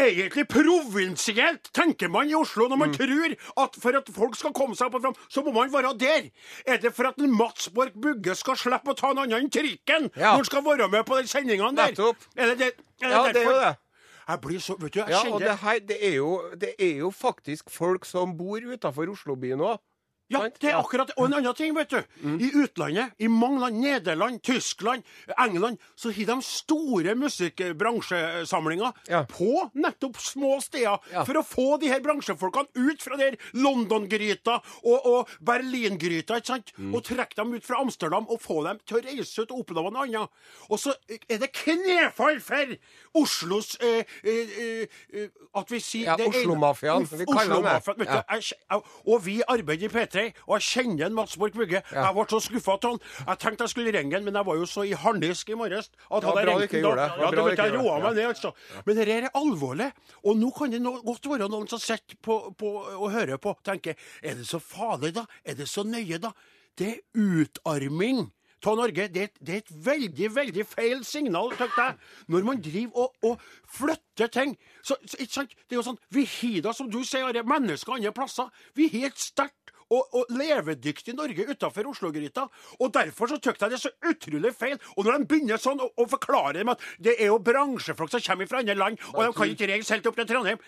egentlig 0.00 0.46
provinsielt 0.48 1.68
tenker 1.76 2.08
man 2.10 2.28
i 2.30 2.34
Oslo 2.34 2.66
når 2.68 2.76
man 2.80 2.88
Mm. 2.90 2.96
tror 2.96 3.36
at 3.64 3.76
for 3.80 3.96
at 3.96 4.08
folk 4.08 4.34
skal 4.34 4.52
komme 4.52 4.74
seg 4.74 4.86
opp 4.88 4.94
og 4.96 5.02
fram, 5.02 5.14
så 5.30 5.44
må 5.44 5.52
man 5.52 5.70
være 5.72 5.92
der. 5.98 6.30
Er 6.66 6.78
det 6.78 6.94
for 6.94 7.06
at 7.06 7.18
en 7.18 7.30
Mats 7.36 7.68
Borg 7.68 7.92
Bugge 7.94 8.34
skal 8.34 8.56
slippe 8.56 8.90
å 8.90 8.96
ta 8.96 9.10
en 9.10 9.18
annen 9.18 9.44
enn 9.44 9.50
trikken 9.50 10.10
Ja. 10.16 10.32
når 10.32 10.36
han 10.36 10.44
skal 10.44 10.62
være 10.64 10.88
med 10.90 11.04
på 11.06 11.20
de 11.20 11.28
sendingene 11.28 11.76
der? 11.76 11.92
Nettopp. 11.92 12.16
Er 12.36 12.46
det 12.46 12.58
det? 12.58 12.72
Er 13.02 13.10
Ja, 13.10 13.32
det 13.32 13.36
er 13.36 13.44
jo 13.44 13.60
det. 13.60 13.76
Jeg 14.26 14.40
blir 14.42 14.58
så 14.62 14.74
Vet 14.80 14.94
du, 14.94 14.98
jeg 15.00 15.10
Ja, 15.14 15.20
kjenner 15.22 15.38
det 15.38 15.58
her, 15.62 15.78
det 15.88 15.98
er 16.02 16.14
jo, 16.16 16.30
det 16.60 16.72
er 16.78 16.96
jo 17.04 17.10
faktisk 17.14 17.70
folk 17.70 18.04
som 18.04 18.34
bor 18.38 18.58
utafor 18.58 19.12
Oslobyen 19.12 19.62
òg. 19.62 19.78
Ja, 20.28 20.40
det 20.48 20.64
er 20.70 20.74
akkurat 20.80 21.10
akkurat 21.10 21.12
Og 21.18 21.26
en 21.26 21.34
annen 21.38 21.54
ting, 21.54 21.74
vet 21.76 21.90
du. 21.90 21.98
I 22.26 22.50
utlandet, 22.62 23.12
i 23.22 23.28
mange 23.28 23.60
land, 23.60 23.76
Nederland, 23.80 24.40
Tyskland, 24.42 25.02
England, 25.38 25.78
så 25.96 26.10
har 26.10 26.24
de 26.26 26.42
store 26.42 27.14
musikkbransjesamlinger 27.14 28.92
Ja. 29.08 29.24
på 29.24 29.70
nettopp 29.74 30.16
små 30.20 30.60
steder 30.60 30.98
Ja. 31.12 31.24
for 31.24 31.34
å 31.34 31.42
få 31.44 31.78
de 31.80 31.88
her 31.88 32.00
bransjefolkene 32.00 32.66
ut 32.74 33.02
fra 33.02 33.16
der 33.16 33.36
London-gryta 33.54 34.60
og, 34.84 35.06
og 35.06 35.28
Berlin-gryta, 35.40 36.36
ikke 36.40 36.46
sant? 36.46 36.72
Og 36.92 37.04
trekke 37.04 37.34
dem 37.36 37.54
ut 37.54 37.64
fra 37.64 37.80
Amsterdam 37.80 38.26
og 38.28 38.40
få 38.40 38.62
dem 38.66 38.78
til 38.86 38.96
å 38.98 39.04
reise 39.04 39.42
ut 39.42 39.50
og 39.52 39.60
oppleve 39.64 39.90
noe 39.92 40.02
annet. 40.06 40.28
Og 40.70 40.78
så 40.82 40.94
er 41.28 41.38
det 41.38 41.52
knefall 41.52 42.40
for 42.40 42.76
Oslos 43.16 43.76
eh, 43.80 44.04
eh, 44.24 44.86
eh, 45.12 45.28
At 45.56 45.70
vi 45.72 45.78
sier 45.80 46.04
Ja, 46.10 46.16
det 46.16 46.26
Oslo-mafiaen, 46.28 47.02
Os- 47.06 47.12
vi 47.18 47.24
kaller 47.24 47.62
den 47.62 47.64
det. 47.64 47.96
Du, 47.96 48.04
Ja. 48.04 48.80
og 49.06 49.22
vi 49.24 49.42
arbeider 49.48 49.86
i 49.86 49.88
P3, 49.88 50.15
og 50.46 50.54
jeg 50.56 50.66
kjenner 50.66 51.06
en 51.06 51.14
Mats 51.14 51.36
Borch 51.36 51.54
Bugge. 51.56 51.82
Jeg 51.92 52.14
ble 52.16 52.24
så 52.30 52.40
skuffa 52.44 52.76
av 52.76 52.86
han. 52.88 53.00
Jeg 53.26 53.38
tenkte 53.42 53.66
jeg 53.66 53.72
skulle 53.74 53.92
ringe 53.96 54.14
han, 54.16 54.24
men 54.24 54.34
jeg 54.40 54.46
var 54.48 54.56
jo 54.60 54.66
så 54.70 54.84
i 54.88 54.92
harnisk 54.96 55.50
i 55.52 55.54
morges 55.60 55.90
at 56.10 56.22
Ja, 56.22 56.28
hadde 56.28 56.44
jeg 56.44 56.58
ringt 56.62 56.72
han 56.72 56.82
da- 56.82 56.94
det. 56.96 57.08
Ja, 57.36 57.44
vet 57.44 57.58
jeg 57.58 57.74
roa 57.76 57.98
meg 58.04 58.14
ned, 58.16 58.26
altså. 58.32 58.52
Men 58.86 58.96
dette 58.96 59.16
er 59.20 59.28
alvorlig. 59.34 59.90
Og 60.24 60.36
nå 60.40 60.50
kan 60.56 60.70
det 60.70 60.82
godt 60.82 61.30
være 61.30 61.48
noen 61.52 61.68
som 61.68 61.78
sitter 61.78 62.16
på, 62.22 62.38
på, 62.56 62.72
og 62.96 63.10
hører 63.12 63.38
på 63.38 63.56
tenker 63.64 63.94
er 64.22 64.34
det 64.34 64.46
så 64.46 64.58
farlig, 64.60 65.12
da? 65.14 65.26
Er 65.44 65.54
det 65.54 65.68
så 65.68 65.84
nøye, 65.84 66.18
da? 66.20 66.32
Det 66.76 66.88
er 66.88 67.00
utarming 67.16 68.26
av 68.66 68.76
Norge. 68.80 69.08
Det, 69.12 69.22
et- 69.22 69.38
det 69.46 69.54
er 69.54 69.58
et 69.58 69.70
veldig, 69.86 70.28
veldig 70.34 70.64
feil 70.66 71.04
signal, 71.06 71.52
tenkte 71.54 71.76
jeg. 71.84 71.94
Når 72.28 72.44
man 72.44 72.60
driver 72.60 72.96
og, 72.96 73.12
og 73.22 73.40
flytter 73.70 74.26
ting. 74.34 74.56
Så, 74.82 74.96
så, 75.06 75.16
ikke 75.22 75.32
sant? 75.32 75.54
Det 75.68 75.76
er 75.76 75.80
jo 75.80 75.86
sånn, 75.86 75.98
Vi 76.10 76.24
har 76.26 76.62
da, 76.66 76.72
som 76.74 76.90
du 76.90 76.98
sier, 77.04 77.30
mennesker 77.46 77.94
andre 77.94 78.12
plasser. 78.16 78.50
Vi 78.74 78.88
har 78.96 79.06
et 79.12 79.18
sterkt 79.22 79.70
og, 79.90 80.02
og 80.18 80.32
levedyktig 80.34 81.14
Norge 81.14 81.46
utafor 81.50 81.90
Oslo-gryta. 81.92 82.46
Og 82.80 82.92
derfor 82.94 83.30
så 83.30 83.38
syns 83.38 83.62
jeg 83.62 83.70
det 83.70 83.78
er 83.78 83.84
så 83.84 83.94
utrolig 84.10 84.54
feil. 84.56 84.80
Og 84.96 85.06
når 85.06 85.18
de 85.18 85.30
begynner 85.30 85.62
sånn 85.62 85.82
å, 85.82 86.08
forklare 86.10 86.58
dem 86.60 86.72
at 86.72 86.82
det 87.02 87.16
er 87.18 87.32
jo 87.32 87.40
bransjefolk 87.42 88.12
som 88.12 88.22
kommer 88.24 88.50
fra 88.50 88.62
andre 88.62 88.76
land, 88.78 89.00
og 89.14 89.24
de 89.24 89.32
kan 89.36 89.50
ikke 89.54 89.70
reise 89.70 89.94
helt 89.94 90.06
opp 90.06 90.18
til 90.20 90.28
Trondheim 90.30 90.62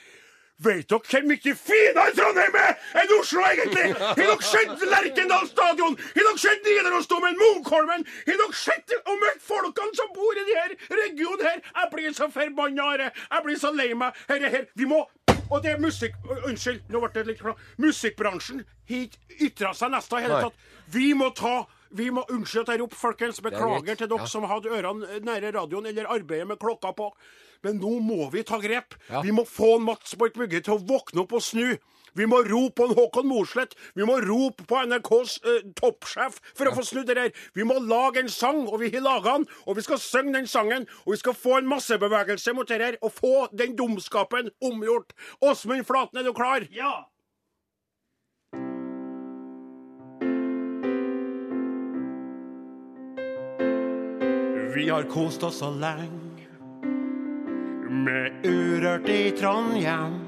Vet 0.58 0.88
dere 0.90 0.98
hvor 1.06 1.26
mye 1.30 1.52
finere 1.54 2.12
Trondheim 2.16 2.56
er 2.58 2.72
enn 2.98 3.12
Oslo, 3.14 3.44
egentlig? 3.46 3.92
Har 4.00 4.16
dere 4.18 4.38
sett 4.42 4.80
Lerkendal 4.90 5.44
stadion? 5.46 5.94
Har 6.16 6.26
dere 6.26 6.40
sett 6.42 6.66
Nidarosdomen, 6.66 7.38
Munkholmen? 7.38 8.02
Har 8.26 8.40
dere 8.40 8.58
sett 8.58 8.96
og 8.98 9.20
møtt 9.22 9.44
folkene 9.46 9.94
som 9.94 10.10
bor 10.16 10.34
i 10.34 10.42
denne 10.48 10.98
regionen 11.04 11.46
her? 11.46 11.62
Jeg 11.62 11.92
blir 11.94 12.16
så 12.18 12.26
forbanna, 12.34 12.88
Are. 12.90 13.12
Jeg 13.14 13.46
blir 13.46 13.62
så 13.62 13.70
lei 13.70 13.92
meg. 13.94 14.18
Herre 14.26 14.50
her. 14.56 14.66
Vi 14.74 14.90
må 14.90 15.04
Og 15.50 15.62
det 15.64 15.72
er 15.72 15.80
musikk... 15.82 16.14
Unnskyld, 16.44 16.82
nå 16.92 17.00
ble 17.00 17.10
det 17.14 17.26
litt 17.30 17.40
klart. 17.40 17.58
Musikkbransjen 17.80 18.62
har 18.88 19.02
ikke 19.06 19.42
ytra 19.48 19.72
seg 19.76 19.92
nesten 19.94 20.18
i 20.18 20.26
hele 20.26 20.40
tatt. 20.48 20.62
Vi 20.92 21.12
må 21.16 21.30
ta 21.36 21.66
Vi 21.90 22.10
må 22.12 22.20
Unnskyld 22.28 22.66
at 22.66 22.74
jeg 22.74 22.82
roper, 22.82 23.00
folkens. 23.00 23.40
Beklager 23.40 23.96
til 23.96 24.08
dere 24.10 24.20
Ja. 24.20 24.26
som 24.28 24.44
hadde 24.44 24.68
ørene 24.68 25.20
nære 25.24 25.54
radioen 25.56 25.86
eller 25.88 26.10
arbeidet 26.12 26.46
med 26.50 26.58
klokka 26.60 26.92
på. 26.92 27.06
Men 27.64 27.78
nå 27.80 27.94
må 28.04 28.30
vi 28.30 28.42
ta 28.44 28.58
grep. 28.60 28.94
Ja. 29.08 29.22
Vi 29.24 29.32
må 29.32 29.46
få 29.48 29.78
Mats 29.80 30.14
Borch 30.14 30.34
Bugge 30.36 30.60
til 30.60 30.74
å 30.76 30.82
våkne 30.84 31.24
opp 31.24 31.32
og 31.32 31.42
snu. 31.42 31.78
Vi 32.18 32.26
må 32.26 32.40
rope 32.42 32.74
på 32.80 32.88
en 32.88 32.96
Håkon 32.98 33.28
Mosleth. 33.30 33.76
Vi 33.94 34.06
må 34.06 34.18
rope 34.24 34.66
på 34.66 34.80
NRKs 34.90 35.38
eh, 35.44 35.60
toppsjef 35.78 36.40
for 36.50 36.66
å 36.66 36.74
få 36.74 36.86
snudd 36.86 37.06
det 37.10 37.18
her. 37.18 37.44
Vi 37.54 37.66
må 37.66 37.78
lage 37.78 38.24
en 38.24 38.32
sang, 38.32 38.64
og 38.66 38.80
vi 38.82 38.90
har 38.94 39.04
laga 39.04 39.36
den. 39.38 39.46
Og 39.66 39.78
vi 39.78 39.86
skal 39.86 40.02
synge 40.02 40.34
den 40.34 40.50
sangen, 40.50 40.88
og 41.06 41.14
vi 41.14 41.20
skal 41.22 41.38
få 41.38 41.60
en 41.60 41.70
massebevegelse 41.70 42.56
mot 42.58 42.68
det 42.68 42.82
her, 42.82 42.98
og 43.02 43.14
få 43.14 43.36
den 43.54 43.76
dumskapen 43.78 44.50
omgjort. 44.64 45.14
Åsmund 45.40 45.86
Flaten, 45.86 46.18
er 46.18 46.26
du 46.26 46.34
klar? 46.34 46.66
Ja. 46.74 47.06
Vi 54.74 54.88
har 54.88 55.02
kost 55.10 55.42
oss 55.42 55.58
så 55.58 55.70
lenge 55.74 56.46
med 57.88 58.46
Urørt 58.46 59.08
i 59.08 59.30
Trondheim. 59.34 60.27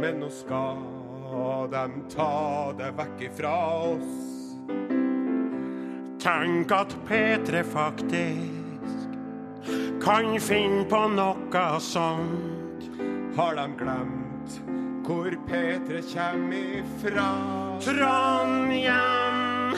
Men 0.00 0.20
nå 0.20 0.28
skal 0.30 0.82
de 1.72 1.84
ta 2.12 2.72
det 2.78 2.90
vekk 2.98 3.22
ifra 3.30 3.54
oss. 3.92 4.16
Tenk 6.20 6.72
at 6.72 6.96
P3 7.08 7.62
faktisk 7.62 8.56
kan 10.02 10.36
finne 10.40 10.84
på 10.90 11.00
noe 11.14 11.66
sånt. 11.82 12.86
Har 13.36 13.56
de 13.58 13.66
glemt 13.78 14.60
hvor 15.06 15.30
P3 15.48 16.02
kjem 16.12 16.52
ifra? 16.52 17.28
Trondhjem. 17.84 19.76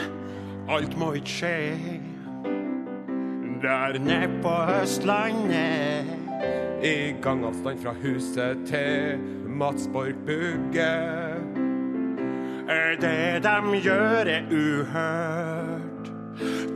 alt 0.69 0.97
må 1.01 1.13
ikke 1.17 1.33
skje 1.33 2.01
der 3.63 3.99
nede 3.99 4.29
på 4.43 4.53
Østlandet. 4.83 6.15
I 6.85 7.17
gangavstand 7.23 7.81
fra 7.83 7.93
huset 8.03 8.67
til 8.69 9.19
Mats 9.59 9.89
Borg 9.89 10.15
Bugge. 10.27 10.95
Det 13.01 13.43
de 13.43 13.79
gjør 13.83 14.29
er 14.31 14.45
uhørt. 14.51 16.11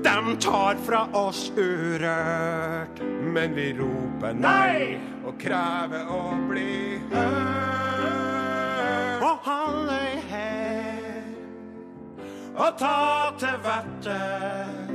De 0.02 0.36
tar 0.42 0.74
fra 0.86 1.04
oss 1.14 1.52
urørt. 1.56 2.98
Men 3.22 3.54
vi 3.54 3.68
roper 3.78 4.34
nei, 4.34 4.98
og 5.22 5.38
krever 5.38 6.10
å 6.10 6.34
bli 6.50 6.98
hørt. 7.12 8.42
Og 9.30 9.46
han 9.46 9.92
er 9.94 10.18
her 10.32 11.22
og 12.56 12.78
ta 12.82 13.30
til 13.38 13.60
vettet. 13.62 14.90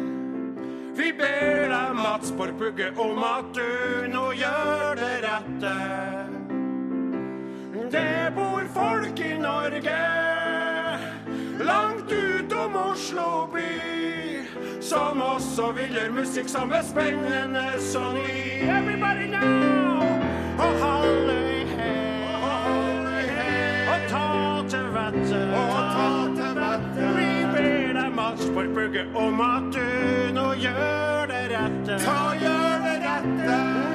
Vi 0.99 1.13
ber 1.15 1.69
deg, 1.71 1.95
Mats 2.03 2.35
Borg 2.35 2.59
Bugge, 2.59 2.91
om 2.99 3.23
at 3.23 3.55
du 3.55 4.11
nå 4.11 4.33
gjør 4.35 4.99
det 4.99 5.13
rette. 5.23 6.36
Det 7.91 8.31
bor 8.35 8.63
folk 8.73 9.19
i 9.19 9.37
Norge, 9.37 9.97
langt 11.59 12.11
utom 12.11 12.75
Oslo 12.75 13.47
by, 13.53 14.41
som 14.81 15.21
også 15.21 15.71
vil 15.71 15.95
gjøre 15.95 16.11
musikk 16.11 16.49
som 16.51 16.71
er 16.75 16.83
spennende 16.83 17.63
som 17.79 18.19
vi. 18.27 18.59
Everybody 18.67 19.29
now! 19.31 20.03
Og 20.59 20.75
han 20.83 21.31
i 21.31 21.63
her, 21.71 22.35
og 22.35 22.59
han 22.67 23.07
er 23.07 23.33
her, 23.39 23.89
og 23.93 24.07
ta 24.11 24.27
til 24.75 24.91
vettet. 24.99 25.57
Og 25.63 25.81
ta 25.95 26.11
til 26.35 26.61
vettet. 26.61 27.09
Vi 27.17 27.31
ber 27.55 27.99
deg, 28.01 28.13
Mats 28.19 28.47
for 28.51 28.75
Bugge, 28.75 29.07
om 29.15 29.41
at 29.47 29.71
du 29.71 30.33
nå 30.35 30.49
gjør 30.59 31.27
det 31.31 31.43
rette. 31.55 32.01
Ta 32.03 32.21
gjør 32.43 32.81
det 32.89 32.97
rette. 33.07 33.86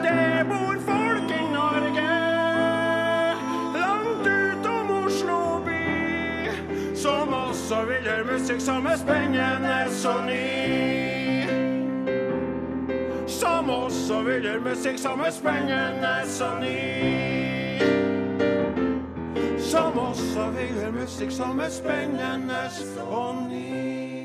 Som 7.73 7.89
vi 7.89 7.95
gjør 8.05 8.25
musikk 8.29 8.61
som 8.61 8.87
er 8.87 8.97
spennende 9.01 9.77
så 9.97 10.13
ny. 10.27 10.41
Som 13.27 13.71
oss, 13.71 13.95
så 14.09 14.21
vi 14.27 14.35
gjør 14.45 14.61
musikk 14.61 14.99
som 15.01 15.21
er 15.25 15.33
spennende 15.33 16.13
så 16.29 16.51
ny. 16.61 16.77
Som 19.71 19.99
oss, 19.99 20.21
så 20.35 20.51
vi 20.53 20.69
gjør 20.69 20.93
musikk 20.99 21.33
som 21.33 21.61
er 21.65 21.73
spennende 21.73 22.61
så 22.77 23.23
ny. 23.49 24.22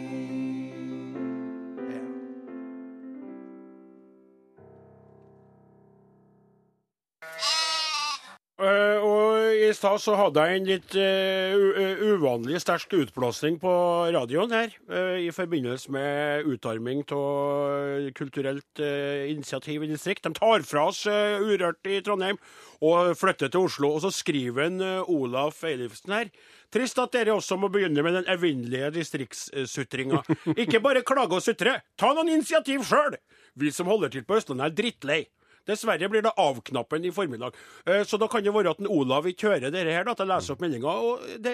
Stad 9.77 10.01
så 10.01 10.15
hadde 10.17 10.43
jeg 10.43 10.57
en 10.57 10.67
litt 10.67 10.95
uh, 10.97 12.01
uvanlig 12.13 12.59
sterk 12.63 12.91
utblåsning 12.97 13.59
på 13.61 13.73
radioen 14.15 14.55
her, 14.55 14.73
Uh, 14.87 15.19
i 15.19 15.31
forbindelse 15.35 15.91
med 15.91 16.47
utarming 16.47 17.01
av 17.11 18.07
kulturelt 18.15 18.79
uh, 18.79 19.27
initiativ 19.27 19.83
i 19.83 19.89
distrikt. 19.91 20.23
De 20.23 20.31
tar 20.37 20.63
fra 20.67 20.85
oss 20.89 21.03
Urørt 21.07 21.89
i 21.91 21.99
Trondheim 22.05 22.39
og 22.85 23.11
flytter 23.19 23.51
til 23.51 23.67
Oslo. 23.67 23.91
Og 23.97 24.05
så 24.05 24.11
skriver 24.13 24.67
en 24.67 24.83
Olaf 25.11 25.63
Eilifsen 25.67 26.15
her. 26.15 26.31
Trist 26.73 26.99
at 26.99 27.13
dere 27.15 27.35
også 27.35 27.57
må 27.59 27.69
begynne 27.73 28.03
med 28.03 28.17
den 28.19 28.29
evinnelige 28.31 28.93
distriktssutringa. 28.99 30.23
Ikke 30.63 30.81
bare 30.83 31.05
klage 31.07 31.39
og 31.39 31.43
sutre, 31.43 31.79
ta 31.99 32.13
noen 32.13 32.31
initiativ 32.37 32.87
sjøl! 32.87 33.19
Vi 33.57 33.73
som 33.73 33.89
holder 33.89 34.13
til 34.13 34.25
på 34.27 34.37
Østlandet 34.39 34.69
er 34.69 34.77
drittlei. 34.77 35.21
Dessverre 35.67 36.09
blir 36.11 36.23
det 36.25 36.33
av-knappen 36.39 37.05
i 37.05 37.11
formiddag. 37.11 37.55
Eh, 37.85 38.03
Så 38.07 38.17
da 38.17 38.27
kan 38.31 38.43
det 38.43 38.53
være 38.53 38.71
at 38.71 38.79
en 38.79 38.87
Olav 38.87 39.27
ikke 39.27 39.51
hører 39.51 39.69
dette 39.71 39.91
her, 39.91 40.07
at 40.07 40.19
jeg 40.23 40.27
leser 40.31 40.55
opp 40.55 40.63
meldinga. 40.63 40.95
Det, 41.43 41.53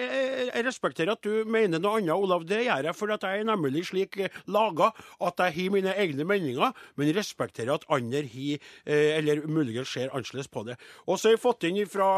jeg 0.54 0.66
respekterer 0.66 1.12
at 1.16 1.22
du 1.22 1.44
mener 1.44 1.82
noe 1.82 1.98
annet, 1.98 2.14
Olav. 2.14 2.46
Det 2.46 2.62
gjør 2.64 2.88
jeg, 2.90 2.94
for 2.94 3.10
jeg 3.14 3.40
er 3.40 3.44
nemlig 3.48 3.84
slik 3.90 4.18
eh, 4.22 4.40
laga 4.46 4.92
at 5.20 5.44
jeg 5.44 5.56
har 5.58 5.74
mine 5.74 5.94
egne 5.98 6.24
meninger, 6.24 6.72
men 6.96 7.14
respekterer 7.16 7.74
at 7.74 7.86
andre 7.92 8.22
har, 8.22 8.68
eh, 8.86 9.18
eller 9.18 9.46
muligens 9.46 9.90
ser 9.92 10.12
annerledes 10.14 10.48
på 10.48 10.64
det. 10.66 10.78
Og 11.06 11.18
så 11.18 11.28
har 11.28 11.36
jeg 11.36 11.44
fått 11.44 11.66
inn 11.68 11.82
fra 11.90 12.08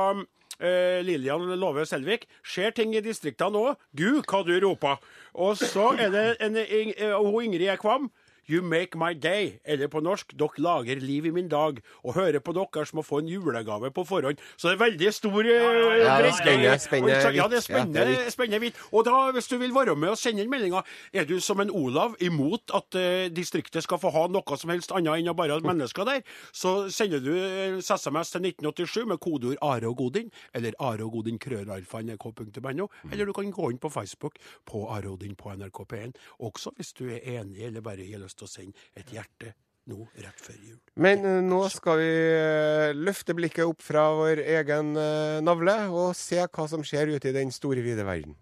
eh, 0.61 1.01
Lillian 1.05 1.49
Love 1.59 1.87
Selvik. 1.87 2.27
Skjer 2.47 2.75
ting 2.77 2.95
i 2.97 3.03
distriktene 3.05 3.61
òg? 3.61 3.81
Gud, 3.97 4.23
hva 4.29 4.43
du 4.47 4.55
roper! 4.63 5.01
Og 5.35 5.57
så 5.61 5.93
er 6.01 6.13
det 6.13 6.27
en, 6.45 6.57
en, 6.57 6.93
en, 6.93 7.43
Ingrid 7.47 7.69
Ekvam. 7.75 8.11
You 8.49 8.63
make 8.63 8.99
my 8.99 9.13
day. 9.15 9.59
Eller 9.65 9.89
på 9.91 10.01
norsk, 10.01 10.33
dere 10.39 10.63
lager 10.63 11.01
liv 11.03 11.27
i 11.27 11.31
min 11.35 11.49
dag. 11.49 11.81
Og 12.05 12.15
hører 12.15 12.39
på 12.41 12.55
dere 12.57 12.87
som 12.87 13.01
må 13.01 13.03
få 13.07 13.21
en 13.23 13.31
julegave 13.31 13.91
på 13.91 14.05
forhånd. 14.07 14.39
Så 14.57 14.71
det 14.71 14.77
er 14.77 14.83
veldig 14.85 15.13
stor 15.15 15.47
ja, 15.47 15.73
Ja, 15.97 16.19
det 16.23 16.31
er 16.31 16.79
spennende, 16.81 17.17
Ja, 17.35 17.49
det 17.49 17.59
er 17.59 17.65
spennende, 17.65 18.31
spennende 18.31 18.61
vidt. 18.63 18.79
Og 18.93 19.05
da, 19.09 19.31
hvis 19.35 19.49
du 19.51 19.57
vil 19.59 19.75
være 19.75 19.97
med 19.97 20.15
og 20.15 20.19
sende 20.21 20.45
inn 20.45 20.51
meldinga, 20.51 20.83
er 21.13 21.27
du 21.27 21.41
som 21.41 21.61
en 21.61 21.71
Olav 21.71 22.17
imot 22.21 22.71
at 22.75 22.99
uh, 22.99 23.27
distriktet 23.35 23.83
skal 23.85 23.99
få 24.03 24.13
ha 24.15 24.27
noe 24.31 24.59
som 24.61 24.71
helst 24.73 24.95
annet 24.95 25.21
enn 25.21 25.33
å 25.33 25.37
bare 25.37 25.57
ha 25.57 25.63
mennesker 25.65 26.07
der, 26.07 26.23
så 26.55 26.89
sender 26.93 27.23
du 27.25 27.33
eh, 27.35 27.79
SMS 27.83 28.33
til 28.35 28.47
1987 28.47 29.07
med 29.11 29.21
kodeord 29.23 29.61
Are 29.65 29.91
og 29.91 29.99
Godin, 30.01 30.31
eller 30.55 30.77
Are 30.83 31.05
og 31.07 31.19
Godin 31.19 31.41
krøralfa.nrk.no, 31.43 32.89
eller 33.11 33.27
du 33.27 33.35
kan 33.37 33.53
gå 33.55 33.71
inn 33.73 33.81
på 33.83 33.91
Facebook 33.93 34.39
på 34.69 34.85
Are 34.93 35.11
Odin 35.11 35.37
på 35.39 35.53
NRK 35.55 35.83
P1, 35.93 36.17
også 36.47 36.75
hvis 36.77 36.93
du 36.97 37.07
er 37.09 37.25
enig 37.37 37.67
eller 37.67 37.85
bare 37.85 38.07
har 38.07 38.23
lyst 38.37 38.43
til 38.43 38.49
å 38.49 38.53
sende 38.53 38.77
et 38.97 39.13
hjerte 39.13 39.55
nå 39.87 40.03
rett 40.19 40.41
før 40.43 40.57
jul. 40.59 40.79
Men 40.99 41.25
eh, 41.25 41.43
nå 41.47 41.61
skal 41.71 42.01
vi 42.01 42.11
eh, 42.11 42.93
løfte 42.97 43.37
blikket 43.39 43.65
opp 43.65 43.83
fra 43.85 44.09
vår 44.19 44.43
egen 44.43 44.97
eh, 44.99 45.39
navle 45.47 45.77
og 45.95 46.11
se 46.19 46.43
hva 46.43 46.67
som 46.69 46.83
skjer 46.85 47.15
ute 47.15 47.31
i 47.31 47.37
den 47.37 47.53
store, 47.55 47.85
vide 47.85 48.05
verden. 48.07 48.35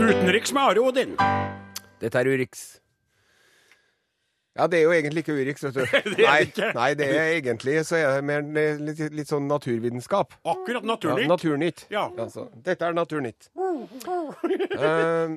Utenriks 0.00 0.52
med 0.52 0.62
Are 0.62 0.82
Odin. 0.82 1.16
Dette 2.02 2.18
er 2.18 2.26
Urix. 2.32 2.80
Ja, 4.58 4.66
det 4.66 4.80
er 4.80 4.82
jo 4.82 4.92
egentlig 4.92 5.22
ikke 5.22 5.36
Urix, 5.38 5.62
vet 5.62 5.76
du. 5.78 5.84
det 6.18 6.26
nei, 6.26 6.40
nei, 6.74 6.88
det 6.98 7.06
er 7.06 7.28
egentlig 7.38 7.78
så 7.86 8.00
er 8.00 8.18
det 8.18 8.24
mer 8.26 8.80
litt, 8.82 9.02
litt 9.14 9.30
sånn 9.30 9.46
naturvitenskap. 9.48 10.34
Akkurat 10.42 10.82
Ja. 10.84 11.14
Naturnytt. 11.30 11.86
Ja. 11.92 12.08
Altså, 12.18 12.48
dette 12.66 12.88
er 12.90 12.96
Naturnytt. 12.98 13.48
Eh, 13.54 15.36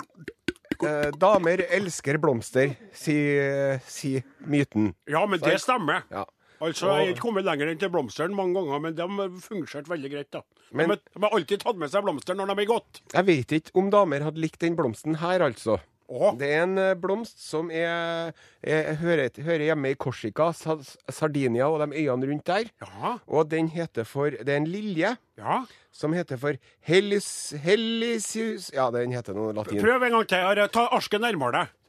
eh, 0.85 1.11
damer 1.19 1.63
elsker 1.69 2.17
blomster, 2.21 2.75
sier 2.93 3.79
si 3.87 4.15
myten. 4.47 4.93
Ja, 5.09 5.25
men 5.25 5.39
det 5.39 5.59
stemmer. 5.61 6.03
Ja. 6.11 6.25
Altså, 6.63 6.87
Jeg 6.87 6.95
har 6.95 7.11
ikke 7.11 7.23
kommet 7.25 7.43
lenger 7.43 7.67
enn 7.73 7.79
til 7.81 7.89
blomsteren 7.91 8.35
mange 8.37 8.53
ganger, 8.55 8.79
men 8.79 8.93
de 8.95 9.01
har 9.03 9.29
fungert 9.43 9.89
veldig 9.89 10.11
greit. 10.13 10.29
da. 10.31 10.41
Men- 10.71 10.89
de, 10.89 11.19
har- 11.21 11.29
alltid 11.35 11.59
tatt 11.59 11.75
med 11.77 11.89
seg 11.91 12.03
blomster 12.05 12.33
når 12.35 12.47
de 12.47 12.55
har 12.55 12.65
gått. 12.79 13.01
Jeg 13.13 13.25
vet 13.25 13.47
ikke 13.57 13.71
om 13.75 13.89
damer 13.91 14.21
hadde 14.23 14.39
likt 14.39 14.59
den 14.59 14.75
blomsten 14.75 15.15
her, 15.19 15.39
altså. 15.41 15.79
Å. 16.13 16.33
Det 16.37 16.49
er 16.53 16.63
en 16.67 16.77
eh, 16.77 16.93
blomst 16.99 17.41
som 17.41 17.71
er, 17.73 18.33
er, 18.61 18.93
hører, 19.01 19.33
hører 19.41 19.65
hjemme 19.71 19.93
i 19.93 19.97
Korsika, 19.97 20.51
Sardinia 20.53 21.69
og 21.71 21.81
de 21.81 22.03
øyene 22.03 22.29
rundt 22.29 22.45
der. 22.49 22.69
Ja. 22.83 23.15
Og 23.25 23.49
den 23.51 23.71
heter 23.73 24.07
for 24.07 24.33
Det 24.33 24.49
er 24.49 24.61
en 24.61 24.69
lilje 24.69 25.15
ja. 25.39 25.59
som 25.91 26.13
heter 26.13 26.39
for 26.41 26.59
Hellis, 26.85 27.53
Hellisius 27.63 28.69
Ja, 28.75 28.89
den 28.93 29.15
heter 29.15 29.37
noe 29.37 29.55
latin. 29.57 29.81
Prøv 29.81 30.05
en 30.05 30.19
gang 30.19 30.29
til. 30.29 30.67
Ta 30.73 30.89
arsken 30.93 31.25
nærmere 31.25 31.63
deg. 31.63 31.79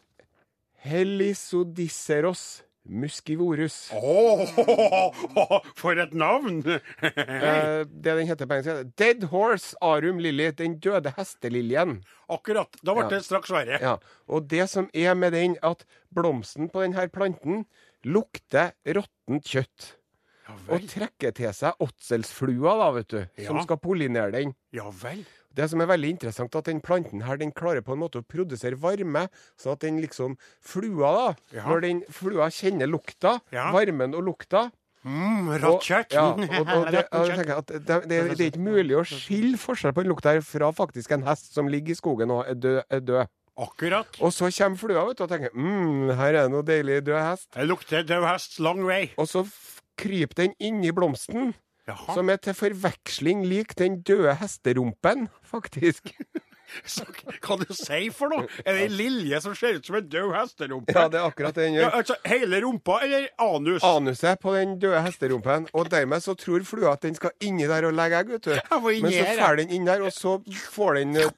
Helisodisseros 2.85 3.93
oh, 3.97 5.61
for 5.81 5.99
et 5.99 6.13
navn! 6.15 6.63
Eh, 7.05 7.85
det 7.89 8.13
den 8.17 8.27
heter 8.29 8.47
på 8.49 8.57
engelsk, 8.59 8.91
Dead 8.99 9.25
Horse 9.31 9.77
Arum 9.85 10.19
Lily. 10.23 10.51
Den 10.57 10.77
døde 10.83 11.13
hesteliljen. 11.17 11.99
Akkurat. 12.29 12.77
Da 12.83 12.95
ble 12.95 13.05
Ja. 13.05 13.11
det 13.13 13.25
straks 13.25 13.51
verre. 13.53 13.79
Ja. 13.81 13.97
Og 14.29 14.47
det 14.49 14.69
som 14.71 14.89
er 14.95 15.15
med 15.15 15.33
den, 15.33 15.57
at 15.63 15.85
blomsten 16.15 16.71
på 16.73 16.85
denne 16.85 17.09
planten 17.13 17.65
lukter 18.05 18.73
råttent 18.87 19.45
kjøtt. 19.49 19.95
Ja 20.45 20.57
Og 20.77 20.85
trekker 20.89 21.33
til 21.33 21.53
seg 21.57 21.81
åtselsflua, 21.81 22.75
da, 22.83 22.91
vet 22.99 23.09
du, 23.09 23.21
som 23.47 23.63
skal 23.65 23.81
pollinere 23.81 24.31
den. 24.35 24.55
Ja 24.77 24.91
vel. 24.93 25.25
Det 25.55 25.69
som 25.71 25.81
er 25.81 25.87
veldig 25.87 26.09
interessant, 26.17 26.55
at 26.59 26.65
den 26.67 26.81
planten 26.83 27.23
her, 27.23 27.37
den 27.39 27.53
klarer 27.55 27.81
på 27.87 27.93
en 27.95 28.01
måte 28.03 28.19
å 28.19 28.27
produsere 28.27 28.75
varme, 28.81 29.29
sånn 29.61 29.73
at 29.77 29.85
den 29.87 30.01
liksom 30.03 30.37
Flua, 30.61 31.13
da, 31.15 31.35
Ja. 31.55 31.69
når 31.69 31.81
den 31.85 32.03
flua 32.11 32.49
kjenner 32.51 32.91
lukta, 32.91 33.41
Ja. 33.53 33.71
varmen 33.73 34.15
og 34.15 34.25
lukta 34.25 34.71
Mm, 35.05 35.51
rått 35.61 35.83
kjøtt. 35.85 36.13
ja, 36.17 36.33
det, 36.37 37.11
det, 37.13 37.87
det, 37.87 38.07
det 38.09 38.41
er 38.41 38.51
ikke 38.51 38.59
mulig 38.65 38.97
å 38.97 39.03
skille 39.05 39.59
forskjell 39.61 39.93
på 39.93 40.01
den 40.03 40.09
lukta 40.15 40.33
her 40.33 40.41
fra 40.41 40.71
faktisk 40.73 41.13
en 41.13 41.27
hest 41.29 41.53
som 41.53 41.69
ligger 41.69 41.93
i 41.93 41.99
skogen 41.99 42.31
og 42.33 42.47
er 42.49 42.55
død. 42.57 42.83
Er 42.91 43.01
død. 43.05 43.27
Akkurat. 43.61 44.17
Og 44.25 44.33
så 44.33 44.49
kommer 44.51 44.81
flua 44.81 45.05
vet 45.07 45.19
du, 45.21 45.25
og 45.27 45.31
tenker 45.31 45.53
mm, 45.55 46.09
her 46.17 46.33
er 46.35 46.41
det 46.49 46.51
noe 46.51 46.65
deilig 46.67 47.03
død 47.07 47.21
hest. 47.21 47.51
Det 47.55 47.69
lukter 47.69 48.03
død 48.03 48.25
hest 48.27 48.57
lang 48.65 48.81
vei. 48.89 49.11
Og 49.21 49.29
så 49.29 49.45
kryper 50.01 50.35
den 50.41 50.55
inni 50.59 50.91
blomsten, 50.91 51.53
Jaha. 51.85 52.15
som 52.17 52.31
er 52.33 52.41
til 52.41 52.57
forveksling 52.57 53.45
lik 53.45 53.75
den 53.77 54.01
døde 54.07 54.35
hesterumpen, 54.41 55.29
faktisk. 55.45 56.15
Så, 56.89 57.05
hva 57.45 57.57
du 57.61 57.69
sier 57.77 58.11
for 58.15 58.33
noe? 58.33 58.49
Er 58.65 58.75
det 58.75 58.87
ei 58.87 58.93
lilje 58.97 59.39
som 59.45 59.55
ser 59.55 59.77
ut 59.79 59.87
som 59.87 59.99
en 59.99 60.09
død 60.11 60.33
hesterumpe? 60.35 60.95
Ja, 60.97 61.05
det 61.13 61.21
er 61.21 61.27
akkurat 61.29 61.55
det 61.55 61.69
den 61.69 61.77
Ja, 61.79 61.91
altså, 61.95 62.17
hele 62.27 62.61
rumpa 62.65 62.99
eller 63.05 63.29
anus? 63.45 63.85
Anuset 63.87 64.41
på 64.43 64.57
den 64.57 64.79
døde 64.83 65.03
hesterumpen, 65.05 65.69
og 65.73 65.91
dermed 65.93 66.25
så 66.25 66.35
tror 66.41 66.65
flua 66.67 66.97
at 66.97 67.05
den 67.05 67.15
skal 67.15 67.37
inni 67.45 67.69
der 67.71 67.87
og 67.87 67.95
legge 67.95 68.25
egg, 68.25 68.33
vet 68.35 68.49
du. 68.49 68.55
Men 68.81 69.13
så 69.13 69.27
faller 69.37 69.63
den 69.63 69.77
inn 69.77 69.87
der, 69.87 70.03
og 70.03 70.17
så 70.17 70.39
får 70.73 71.01
den 71.03 71.17
eh, 71.21 71.31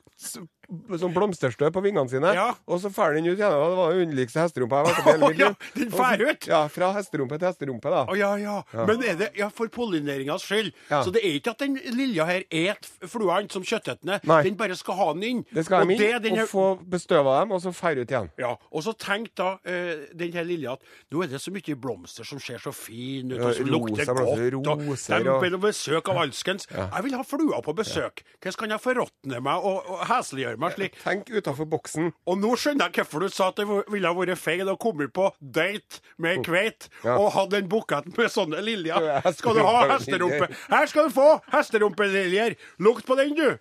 sånn 1.01 1.15
blomsterstøv 1.15 1.71
på 1.75 1.83
vingene 1.85 2.09
sine, 2.11 2.33
Ja. 2.35 2.55
og 2.67 2.81
så 2.83 2.91
drar 2.93 3.15
den 3.15 3.27
ut 3.27 3.39
igjen. 3.39 3.53
Og 3.53 3.71
det 3.71 3.77
var 3.79 3.93
den 3.93 4.09
underligste 4.09 4.41
hesterumpa 4.43 4.81
jeg 4.83 4.87
har 4.87 4.95
vært 4.95 5.07
hele 5.13 5.29
mitt 5.31 5.39
ja, 5.39 5.51
liv. 5.75 5.95
Og 5.97 6.31
ut? 6.31 6.47
Ja, 6.51 6.61
fra 6.69 6.93
hesterumpe 6.97 7.39
til 7.39 7.49
hesterumpe, 7.49 7.91
da. 7.93 8.05
Å 8.11 8.17
ja, 8.19 8.31
ja. 8.41 8.57
Men 8.87 9.03
er 9.07 9.17
det 9.21 9.31
ja, 9.39 9.49
for 9.55 9.69
pollineringas 9.73 10.43
skyld? 10.47 10.73
Ja. 10.91 11.03
Så 11.07 11.13
det 11.15 11.23
er 11.25 11.39
ikke 11.39 11.55
at 11.57 11.63
den 11.65 11.77
lilja 11.97 12.27
her 12.29 12.45
et 12.51 12.89
fluene 13.09 13.51
som 13.53 13.63
kjøttetene. 13.67 14.21
Nei. 14.27 14.41
Den 14.47 14.57
bare 14.59 14.77
skal 14.79 14.99
ha 15.01 15.09
den 15.15 15.23
inn. 15.31 15.45
Det 15.53 15.65
skal 15.67 15.85
og 15.87 15.91
inn, 15.93 15.99
det 15.99 16.23
den 16.27 16.37
her- 16.41 16.47
og 16.47 16.53
få 16.53 16.67
bestøva 16.87 17.41
dem, 17.41 17.53
og 17.57 17.63
så 17.65 17.73
drar 17.77 18.01
ut 18.03 18.11
igjen. 18.13 18.31
Ja, 18.39 18.53
og 18.71 18.83
så 18.87 18.93
tenk 18.99 19.33
da 19.39 19.55
uh, 19.57 20.07
den 20.15 20.33
her 20.37 20.45
lilja 20.47 20.75
at 20.77 20.83
nå 21.13 21.23
er 21.25 21.31
det 21.33 21.41
så 21.43 21.53
mye 21.55 21.77
blomster 21.79 22.27
som 22.27 22.39
ser 22.43 22.59
så 22.63 22.73
fine 22.75 23.35
ut, 23.37 23.41
og 23.41 23.55
som 23.55 23.67
lukter 23.71 24.07
godt, 24.13 24.21
og 24.27 24.67
roser 24.67 25.23
de 25.25 25.31
og- 25.31 25.43
på 25.47 25.61
besøk 25.67 26.09
av 26.13 26.23
alskens. 26.27 26.67
Jeg 26.71 27.03
vil 27.07 27.15
ha 27.17 27.23
flua 27.27 27.63
på 27.65 27.75
besøk. 27.77 28.23
Hvordan 28.43 28.57
kan 28.57 28.71
jeg 28.77 28.81
forråtne 28.83 29.41
meg 29.43 29.65
og, 29.67 29.85
og 29.91 30.05
hesliggjøre 30.09 30.56
meg 30.63 30.75
slik? 30.77 30.97
Tenk 31.03 31.31
utafor 31.31 31.69
boksen. 31.71 32.11
Og 32.27 32.39
nå 32.43 32.53
skjønner 32.61 32.89
jeg 32.91 33.05
hvorfor 33.05 33.25
du 33.27 33.29
sa 33.33 33.49
at 33.53 33.61
det 33.61 33.67
ville 33.93 34.09
ha 34.11 34.15
vært 34.17 34.39
feil 34.41 34.69
å 34.73 34.77
komme 34.81 35.09
på 35.13 35.29
date 35.41 36.01
med 36.19 36.39
ei 36.39 36.43
kveit 36.47 36.89
Ja. 37.05 37.17
og 37.19 37.33
ha 37.37 37.47
den 37.53 37.69
buketten 37.71 38.15
med 38.17 38.33
sånne 38.33 38.63
liljer. 38.65 39.11
Skal 39.37 39.59
du 39.59 39.63
ha 39.67 39.87
hesterumpe? 39.95 40.49
Her 40.73 40.87
skal 40.91 41.09
du 41.09 41.15
få 41.17 41.29
hesterumpeliljer! 41.53 42.57
Lukt 42.83 43.07
på 43.07 43.17
den, 43.19 43.35
du! 43.39 43.59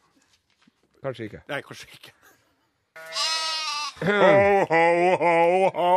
Kanskje 1.05 1.27
ikke. 1.29 1.43
Nei, 1.51 1.61
kanskje 1.61 1.91
ikke. 1.93 2.13
Ho, 4.03 4.65
ho, 4.67 5.15
ho, 5.21 5.69
ho. 5.71 5.91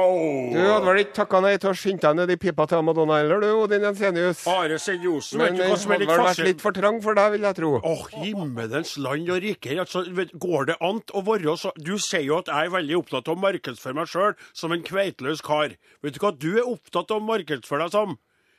Du 0.54 0.58
hadde 0.62 0.86
vel 0.86 1.00
ikke 1.02 1.14
takka 1.16 1.40
nei 1.42 1.56
til 1.58 1.72
å 1.72 1.74
skynde 1.74 2.04
deg 2.04 2.14
ned 2.20 2.30
i 2.30 2.36
pipa 2.38 2.66
til 2.70 2.84
Madonna 2.86 3.16
heller, 3.18 3.40
du, 3.42 3.48
Odin 3.64 3.82
Jensenius? 3.88 4.44
Are 4.52 4.76
Senjosen, 4.78 5.40
vet 5.42 5.50
Men 5.50 5.58
du 5.58 5.62
hva 5.64 5.78
som 5.82 5.90
er 5.90 5.96
hadde 5.98 6.06
vel 6.06 6.12
vært 6.12 6.22
fascinerende? 6.28 6.52
litt 6.52 6.62
for 6.62 6.76
trang 6.78 7.00
for 7.02 7.18
deg, 7.18 7.32
vil 7.34 7.46
jeg 7.48 7.56
tro. 7.58 7.72
Åh, 7.82 8.04
himmelens 8.22 8.92
land 9.02 9.32
og 9.34 9.40
rike. 9.42 9.74
Altså, 9.82 10.04
vet, 10.14 10.30
går 10.46 10.68
det 10.70 10.76
an 10.80 11.00
å 11.10 11.24
være 11.26 11.56
så 11.58 11.72
Du 11.82 11.96
sier 11.98 12.22
jo 12.28 12.38
at 12.38 12.46
jeg 12.52 12.70
er 12.70 12.74
veldig 12.76 13.00
opptatt 13.00 13.28
av 13.32 13.34
å 13.34 13.42
markedsføre 13.48 13.98
meg 13.98 14.06
sjøl 14.14 14.38
som 14.52 14.72
en 14.76 14.86
kveitløs 14.86 15.42
kar. 15.42 15.74
Vet 16.06 16.14
du 16.14 16.20
hva 16.22 16.30
du 16.38 16.50
er 16.56 16.70
opptatt 16.70 17.10
av 17.10 17.18
å 17.18 17.26
markedsføre 17.32 17.88
deg 17.88 17.96
som? 17.98 18.14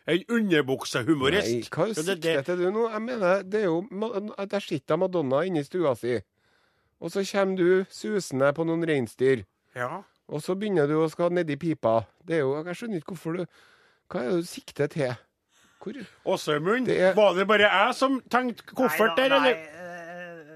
En 0.10 0.24
underbuksehumorist. 0.36 1.48
Nei, 1.48 1.64
hva 1.70 1.88
Ja, 1.88 1.94
det- 1.94 2.04
sikter 2.04 2.20
det- 2.36 2.46
til 2.46 2.58
du 2.58 2.72
nå? 2.72 2.90
Jeg 2.92 3.02
mener, 3.02 3.44
det 3.44 3.62
er 3.62 3.66
jo 3.72 3.88
Ma- 3.92 4.46
Der 4.46 4.60
sitter 4.60 4.98
Madonna 4.98 5.46
inne 5.46 5.60
i 5.60 5.64
stua 5.64 5.96
si, 5.96 6.20
og 7.02 7.12
så 7.12 7.24
kommer 7.32 7.58
du 7.58 7.86
susende 7.90 8.54
på 8.54 8.66
noen 8.68 8.84
reinsdyr, 8.88 9.46
Ja. 9.76 10.02
og 10.30 10.42
så 10.42 10.56
begynner 10.56 10.88
du 10.88 10.98
å 11.00 11.10
skal 11.10 11.30
nedi 11.32 11.56
pipa. 11.58 12.06
Det 12.26 12.36
er 12.36 12.40
jo 12.40 12.64
Jeg 12.64 12.76
skjønner 12.76 12.98
ikke 13.02 13.16
hvorfor 13.16 13.38
du 13.38 13.46
Hva 14.10 14.22
er 14.24 14.30
det 14.32 14.42
du 14.42 14.48
sikter 14.48 14.88
til? 14.88 15.16
Hvor 15.80 15.94
Åsemund, 16.26 16.86
Det 16.88 17.00
er- 17.00 17.14
var 17.14 17.34
det 17.34 17.48
bare 17.48 17.70
jeg 17.70 17.96
som 17.96 18.22
tenkte 18.30 18.64
koffert 18.76 19.16
der, 19.16 19.26
eller? 19.32 19.56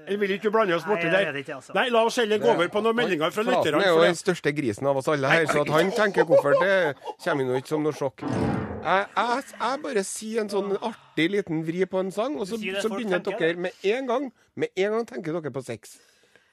Jeg 0.06 0.20
vil 0.20 0.30
ikke 0.36 0.50
blande 0.52 0.74
oss 0.74 0.84
borti 0.84 1.08
der? 1.10 1.32
ikke, 1.32 1.54
altså. 1.54 1.72
Nei, 1.74 1.88
la 1.88 2.02
oss 2.04 2.16
heller 2.16 2.38
gå 2.38 2.50
over 2.52 2.68
på 2.68 2.82
noen 2.82 2.96
meldinger 2.98 3.30
fra 3.32 3.42
Flaten 3.42 3.74
er 3.80 3.88
jo 3.88 4.02
den 4.02 4.14
største 4.14 4.52
grisen 4.54 4.86
av 4.86 4.96
oss 5.00 5.08
alle 5.08 5.26
her, 5.30 5.46
så 5.46 5.62
at 5.62 5.68
han 5.72 5.90
tenker 5.90 6.26
koffert, 6.28 6.60
det 6.60 6.96
kommer 7.24 7.46
jo 7.46 7.54
ikke 7.56 7.68
som 7.68 7.82
noe 7.82 7.92
sjokk. 7.96 8.20
Jeg, 8.20 9.06
jeg, 9.16 9.44
jeg 9.60 9.82
bare 9.82 10.04
sier 10.04 10.40
en 10.42 10.48
sånn 10.52 10.76
artig 10.84 11.30
liten 11.30 11.64
vri 11.64 11.86
på 11.86 12.00
en 12.00 12.10
sang, 12.12 12.36
og 12.36 12.46
så, 12.46 12.58
så 12.82 12.90
begynner 12.92 13.22
dere 13.24 13.56
med 13.56 13.72
en 13.82 14.06
gang 14.06 14.32
Med 14.56 14.68
en 14.76 14.92
gang 14.92 15.06
tenker 15.06 15.32
dere 15.40 15.50
på 15.50 15.64
sex. 15.64 15.96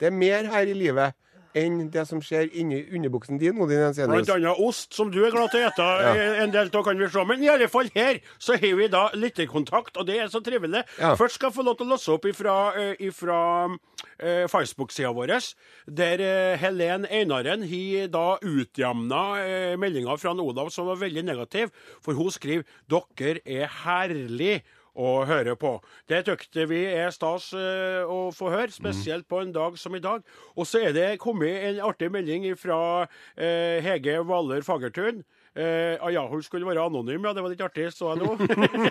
Det 0.01 0.09
er 0.09 0.15
mer 0.17 0.49
her 0.49 0.65
i 0.71 0.73
livet 0.77 1.13
enn 1.57 1.89
det 1.91 2.03
som 2.07 2.21
skjer 2.23 2.49
inni 2.57 2.81
underbuksen 2.95 3.39
din, 3.39 3.57
Jensenius. 3.59 4.11
Blant 4.11 4.29
annet 4.37 4.61
ost, 4.63 4.93
som 4.95 5.11
du 5.11 5.19
er 5.25 5.33
glad 5.33 5.51
til 5.51 5.61
å 5.61 5.67
ete 5.67 5.87
Ja. 6.01 6.43
en 6.43 6.51
del 6.51 6.69
av, 6.73 6.83
kan 6.83 6.97
vi 6.97 7.09
se. 7.09 7.25
Men 7.25 7.43
i 7.43 7.49
alle 7.49 7.67
fall 7.67 7.89
her 7.93 8.19
så 8.39 8.55
har 8.55 8.75
vi 8.77 8.87
da 8.87 9.09
lytterkontakt, 9.13 9.97
og 9.97 10.07
det 10.07 10.19
er 10.19 10.27
så 10.27 10.41
trivelig. 10.41 10.83
Ja. 10.99 11.15
Først 11.15 11.35
skal 11.35 11.49
jeg 11.49 11.55
få 11.55 11.65
lov 11.65 11.77
til 11.77 11.87
å 11.87 11.91
låse 11.91 12.13
opp 12.13 12.25
ifra, 12.25 12.73
eh, 12.77 12.95
ifra 12.99 13.77
eh, 14.19 14.47
Facebook-sida 14.47 15.11
vår, 15.13 15.53
der 15.87 16.19
eh, 16.19 16.57
Helen 16.57 17.05
Einaren 17.05 17.63
har 17.63 18.07
da 18.07 18.37
utjamna 18.41 19.39
eh, 19.43 19.77
meldinga 19.77 20.17
fra 20.17 20.31
Olav 20.31 20.69
som 20.71 20.87
var 20.87 20.95
veldig 20.95 21.25
negativ, 21.25 21.69
for 22.01 22.13
hun 22.13 22.31
skriver 22.31 22.63
'Dere 22.87 23.41
er 23.45 23.67
herlig' 23.67 24.61
å 24.95 25.21
høre 25.27 25.55
på. 25.59 25.75
Det 26.09 26.23
tykte 26.27 26.65
vi 26.69 26.81
er 26.89 27.11
stas 27.15 27.51
eh, 27.55 28.01
å 28.03 28.29
få 28.35 28.51
høre, 28.51 28.71
spesielt 28.73 29.27
på 29.29 29.41
en 29.41 29.53
dag 29.55 29.77
som 29.79 29.95
i 29.95 30.03
dag. 30.03 30.25
Og 30.55 30.67
så 30.67 30.83
er 30.87 30.95
det 30.95 31.21
kommet 31.23 31.63
en 31.69 31.79
artig 31.87 32.11
melding 32.11 32.49
fra 32.59 33.07
eh, 33.35 33.79
Hege 33.83 34.19
Hvaler 34.25 34.65
Fagertun. 34.67 35.23
Eh, 35.51 35.97
ah, 35.99 36.11
ja, 36.11 36.23
hun 36.31 36.43
skulle 36.43 36.67
være 36.67 36.83
anonym, 36.87 37.25
ja. 37.27 37.33
Det 37.35 37.43
var 37.43 37.51
litt 37.51 37.63
artig, 37.63 37.89
så 37.95 38.13
jeg 38.13 38.23
nå. 38.23 38.35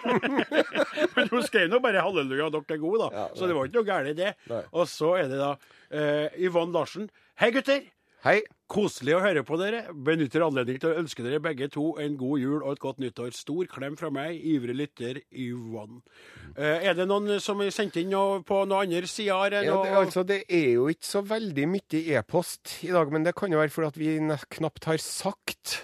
Men 1.16 1.30
hun 1.32 1.46
skrev 1.46 1.70
nå 1.72 1.80
bare 1.80 2.02
'halleluja, 2.04 2.50
dere 2.52 2.76
er 2.76 2.82
gode', 2.82 3.06
da. 3.06 3.10
Ja, 3.16 3.28
så 3.36 3.48
det 3.48 3.56
var 3.56 3.68
ikke 3.68 3.80
noe 3.80 3.88
galt 3.88 4.12
i 4.12 4.18
det. 4.18 4.34
Nei. 4.50 4.64
Og 4.72 4.88
så 4.88 5.14
er 5.20 5.32
det 5.32 5.40
da 5.40 5.54
eh, 5.88 6.28
Yvonne 6.48 6.76
Larsen. 6.76 7.08
Hei, 7.40 7.52
gutter! 7.56 7.84
Hei. 8.20 8.42
Koselig 8.68 9.14
å 9.16 9.20
høre 9.24 9.40
på 9.48 9.56
dere. 9.56 9.78
Benytter 9.96 10.42
anledning 10.44 10.76
til 10.78 10.90
å 10.90 10.98
ønske 11.00 11.24
dere 11.24 11.40
begge 11.42 11.70
to 11.72 11.94
en 11.98 12.18
god 12.20 12.42
jul 12.42 12.58
og 12.58 12.74
et 12.74 12.82
godt 12.82 13.00
nyttår. 13.00 13.32
Stor 13.32 13.64
klem 13.72 13.96
fra 13.96 14.10
meg, 14.12 14.36
ivrig 14.44 14.76
lytter 14.76 15.22
Yvonne. 15.32 16.02
Eh, 16.52 16.84
er 16.90 16.98
det 16.98 17.08
noen 17.08 17.40
som 17.40 17.64
er 17.64 17.72
sendt 17.72 17.96
inn 17.96 18.12
noe 18.12 18.42
på 18.44 18.60
noen 18.68 18.92
andre 18.92 19.08
sider? 19.08 19.56
Ja, 19.64 19.80
det, 19.80 19.96
altså, 20.02 20.26
det 20.28 20.42
er 20.52 20.68
jo 20.76 20.90
ikke 20.92 21.08
så 21.08 21.24
veldig 21.32 21.66
mye 21.72 22.04
e-post 22.20 22.76
i 22.84 22.92
dag, 22.92 23.08
men 23.08 23.24
det 23.24 23.34
kan 23.40 23.56
jo 23.56 23.62
være 23.62 23.72
fordi 23.72 23.88
at 23.88 24.00
vi 24.04 24.38
knapt 24.58 24.92
har 24.92 25.00
sagt 25.00 25.80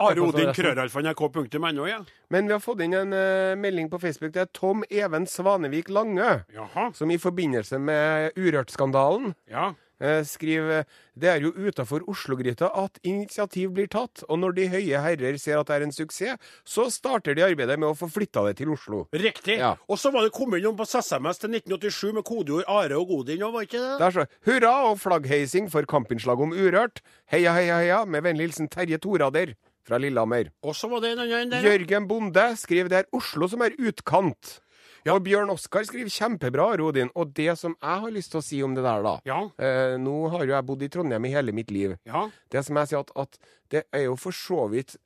Are 0.00 0.20
Odin, 0.20 0.52
krøralfa.nrk.no, 0.56 1.88
ja. 1.88 1.98
Men 2.32 2.46
vi 2.48 2.54
har 2.54 2.62
fått 2.64 2.84
inn 2.84 2.94
en 2.96 3.12
uh, 3.12 3.56
melding 3.60 3.88
på 3.92 3.98
Facebook. 4.00 4.36
Det 4.36 4.44
er 4.46 4.52
Tom 4.56 4.84
Even 4.88 5.26
Svanevik 5.28 5.88
Lange, 5.92 6.42
Jaha. 6.54 6.90
som 6.96 7.10
i 7.12 7.18
forbindelse 7.20 7.80
med 7.80 8.36
Urørt-skandalen 8.36 9.32
Ja. 9.48 9.72
Eh, 10.00 10.22
skriver 10.26 10.84
det 11.20 11.28
er 11.28 11.44
jo 11.44 11.52
utafor 11.52 12.04
Oslo-gryta 12.08 12.70
at 12.80 12.98
initiativ 13.06 13.74
blir 13.76 13.88
tatt, 13.92 14.22
og 14.28 14.40
når 14.40 14.56
de 14.56 14.68
høye 14.72 15.02
herrer 15.04 15.38
ser 15.40 15.60
at 15.60 15.68
det 15.68 15.76
er 15.76 15.86
en 15.86 15.94
suksess, 15.94 16.52
så 16.64 16.86
starter 16.92 17.36
de 17.36 17.44
arbeidet 17.44 17.76
med 17.80 17.90
å 17.90 17.96
få 17.98 18.08
flytta 18.10 18.46
det 18.48 18.56
til 18.60 18.72
Oslo. 18.72 19.04
Riktig. 19.12 19.58
Ja. 19.60 19.74
Og 19.90 20.00
så 20.00 20.12
var 20.14 20.24
det 20.24 20.34
kommet 20.36 20.64
noen 20.64 20.78
på 20.78 20.88
SMS 20.88 21.42
til 21.42 21.52
1987 21.58 22.14
med 22.16 22.26
kodeord 22.26 22.68
Are 22.70 23.00
og 23.00 23.12
Godin, 23.12 23.44
òg, 23.44 23.56
var 23.56 23.68
ikke 23.68 23.82
det? 23.82 23.96
Der 24.00 24.16
så, 24.16 24.28
hurra 24.48 24.74
og 24.90 25.00
flaggheising 25.02 25.68
for 25.72 25.88
kampinnslag 25.88 26.40
om 26.40 26.54
Urørt. 26.56 27.04
Heia, 27.30 27.52
heia, 27.56 27.82
heia, 27.82 28.04
med 28.08 28.24
vennlig 28.24 28.50
hilsen 28.50 28.70
Terje 28.72 29.00
Torader 29.02 29.54
fra 29.86 30.00
Lillehammer. 30.00 30.50
Og 30.64 30.76
så 30.76 30.88
var 30.90 31.04
det 31.04 31.14
en 31.14 31.24
annen 31.26 31.52
der. 31.52 31.66
Jørgen 31.66 32.08
Bonde 32.10 32.46
skriver 32.60 32.90
det 32.92 33.02
er 33.02 33.12
Oslo 33.16 33.48
som 33.50 33.64
er 33.66 33.76
utkant. 33.78 34.60
Ja. 35.04 35.14
Og 35.14 35.22
Bjørn 35.24 35.50
Oskar 35.50 35.84
skriver 35.88 36.10
kjempebra, 36.12 36.76
Rodin. 36.80 37.10
Og 37.16 37.32
det 37.34 37.54
som 37.58 37.76
jeg 37.80 38.00
har 38.04 38.10
lyst 38.14 38.30
til 38.34 38.40
å 38.40 38.44
si 38.44 38.62
om 38.62 38.74
det 38.74 38.84
der, 38.84 39.02
da 39.02 39.14
Ja. 39.24 39.40
eh, 39.58 39.96
Nå 39.98 40.30
har 40.30 40.44
jo 40.44 40.52
jeg 40.52 40.66
bodd 40.66 40.82
i 40.82 40.88
Trondheim 40.88 41.24
i 41.24 41.30
hele 41.34 41.52
mitt 41.52 41.70
liv. 41.70 41.96
Ja. 42.06 42.28
Det 42.50 42.64
som 42.66 42.76
jeg 42.76 42.88
sier 42.88 43.00
at, 43.00 43.10
at 43.16 43.38
det 43.70 43.84
er 43.92 44.04
jo 44.10 44.16
for 44.16 44.32
så 44.32 44.68
vidt 44.70 44.96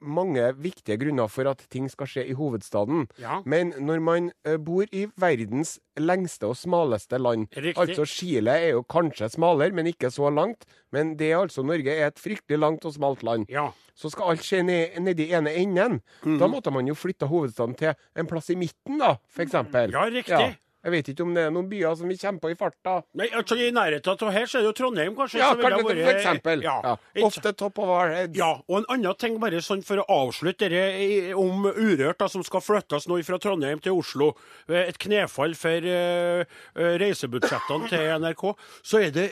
mange 0.00 0.44
viktige 0.60 0.98
grunner 1.00 1.28
for 1.30 1.48
at 1.50 1.62
ting 1.72 1.88
skal 1.90 2.08
skje 2.10 2.26
i 2.28 2.36
hovedstaden. 2.36 3.06
Ja. 3.20 3.40
Men 3.48 3.72
når 3.78 4.02
man 4.04 4.30
eh, 4.44 4.58
bor 4.60 4.88
i 4.92 5.06
verdens 5.20 5.78
lengste 6.00 6.48
og 6.50 6.56
smaleste 6.58 7.18
land 7.20 7.46
Riktig. 7.54 7.78
Altså 7.80 8.04
Chile 8.08 8.50
er 8.50 8.74
jo 8.74 8.82
kanskje 8.82 9.30
smalere, 9.32 9.74
men 9.74 9.86
ikke 9.90 10.10
så 10.10 10.30
langt. 10.30 10.66
Men 10.92 11.14
det 11.18 11.32
er 11.32 11.44
altså 11.44 11.62
Norge 11.62 11.90
er 11.90 12.10
et 12.10 12.20
fryktelig 12.20 12.58
langt 12.58 12.84
og 12.84 12.94
smalt 12.96 13.22
land. 13.22 13.46
Ja. 13.48 13.70
Så 13.94 14.10
skal 14.10 14.34
alt 14.34 14.44
skje 14.44 14.64
ned, 14.66 14.98
nedi 15.02 15.28
ene 15.32 15.52
enden. 15.54 16.00
Mm. 16.24 16.38
Da 16.42 16.48
måtte 16.50 16.72
man 16.74 16.88
jo 16.90 16.96
flytte 16.98 17.28
hovedstaden 17.30 17.76
til 17.78 17.94
en 18.18 18.30
plass 18.30 18.50
i 18.50 18.58
midten, 18.58 18.98
da, 18.98 19.14
for 19.30 19.46
eksempel. 19.46 19.94
Ja, 19.94 20.08
riktig. 20.10 20.54
Jeg 20.84 20.92
vet 20.92 21.06
ikke 21.08 21.24
om 21.24 21.32
det 21.34 21.46
er 21.46 21.52
noen 21.54 21.68
byer 21.70 21.94
som 21.96 22.08
vi 22.12 22.16
kommer 22.20 22.40
på 22.44 22.50
i 22.52 22.56
farta. 22.60 22.98
Nei, 23.16 23.30
altså 23.32 23.56
I 23.56 23.70
nærheten 23.72 24.18
av 24.20 24.32
her 24.34 24.44
så 24.50 24.58
er 24.58 24.66
det 24.66 24.68
jo 24.68 24.74
Trondheim, 24.82 25.14
kanskje. 25.16 25.38
Ja, 25.40 25.54
kan 25.56 25.72
vært- 25.78 26.02
for 26.04 26.12
eksempel. 26.12 26.62
Ja. 26.62 26.74
Ja. 26.84 27.24
Ofte 27.24 27.52
top 27.56 27.78
of 27.78 27.88
our 27.88 28.10
heads. 28.12 28.36
Ja, 28.36 28.50
og 28.68 28.76
en 28.82 28.84
annen 28.92 29.16
ting 29.18 29.38
bare 29.40 29.62
sånn 29.64 29.82
for 29.82 29.96
å 29.96 30.04
avslutte 30.08 30.68
det 30.68 31.32
om 31.34 31.64
Urørt, 31.64 32.18
da, 32.18 32.28
som 32.28 32.44
skal 32.44 32.60
flyttes 32.60 33.08
nå 33.08 33.22
fra 33.24 33.38
Trondheim 33.38 33.80
til 33.80 33.92
Oslo. 33.96 34.34
eh, 34.68 34.84
Et 34.88 34.98
knefall 34.98 35.54
for 35.56 35.70
eh, 35.88 36.44
reisebudsjettene 36.76 37.88
til 37.88 38.04
NRK. 38.20 38.44
Så 38.84 39.00
er 39.06 39.10
det 39.10 39.30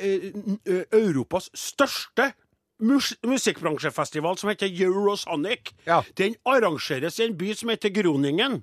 uh, 0.66 0.84
Europas 0.96 1.50
største 1.54 2.32
mus 2.82 3.12
musikkbransjefestival 3.22 4.38
som 4.40 4.50
heter 4.50 4.72
Eurosonic. 4.72 5.72
Ja. 5.86 6.00
Den 6.18 6.34
arrangeres 6.48 7.20
i 7.20 7.26
en 7.28 7.36
by 7.38 7.52
som 7.54 7.68
heter 7.72 7.92
Groningen. 7.94 8.62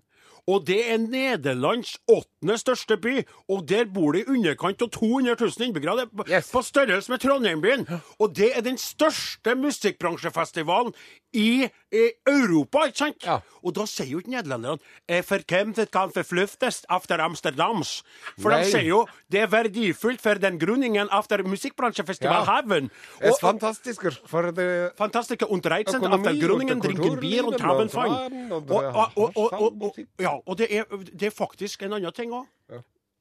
Og 0.50 0.64
det 0.66 0.80
er 0.90 0.98
Nederlands 1.04 1.92
åttende 2.10 2.56
største 2.58 2.98
by, 2.98 3.20
og 3.52 3.68
der 3.70 3.86
bor 3.94 4.16
det 4.16 4.24
i 4.24 4.32
underkant 4.34 4.82
av 4.82 4.90
200 4.96 5.36
000 5.38 5.68
innbyggere. 5.68 6.08
Er 6.26 6.40
Yes. 6.40 6.50
på 6.52 6.64
størrelse 6.66 7.12
med 7.14 7.22
Trondheimbyen. 7.22 7.86
Og 8.20 8.34
det 8.36 8.50
er 8.58 8.66
den 8.66 8.80
største 8.82 9.54
musikkbransjefestivalen 9.60 10.94
i, 11.34 11.68
i 11.68 11.70
Europa, 11.92 12.86
ikke 12.90 12.98
sant? 12.98 13.24
Ja. 13.26 13.40
Og 13.66 13.74
da 13.76 13.86
sier 13.90 14.12
jo 14.12 14.20
ikke 14.22 14.32
nederlenderne 14.32 14.78
eh, 15.10 15.24
For 15.26 15.42
hvem 15.50 15.74
det 15.76 15.90
kan 15.92 16.12
forfluftes 16.16 16.84
after 16.90 17.20
Amsterdams? 17.24 18.04
For 18.40 18.54
Nei. 18.54 18.60
de 18.64 18.70
sier 18.72 18.86
jo 18.88 19.00
det 19.32 19.42
er 19.42 19.50
verdifullt 19.52 20.22
for 20.22 20.40
den 20.42 20.60
grunningen 20.62 21.10
after 21.12 21.44
musikkbransjefestival 21.44 22.46
Ja. 22.46 22.46
Haven. 22.46 22.92
Og, 23.24 23.36
fantastisk 23.42 24.06
for 24.30 24.52
det 24.52 24.92
Fantastiske 24.98 25.48
Unterreizen 25.50 25.96
Økonomi, 26.00 26.28
efter 26.30 26.80
drinken 26.84 27.20
bier 27.20 27.44
og 27.44 27.52
livet, 27.58 27.62
haben 27.62 27.90
fun. 27.90 28.52
og, 28.52 28.72
og, 29.16 29.82
og, 29.82 30.00
ja, 30.20 30.38
og 30.46 30.58
det, 30.58 30.68
er, 30.78 30.84
det 31.20 31.28
er 31.32 31.36
faktisk 31.36 31.84
en 31.84 31.94
annen 31.94 32.14
ting 32.14 32.32
òg. 32.34 32.46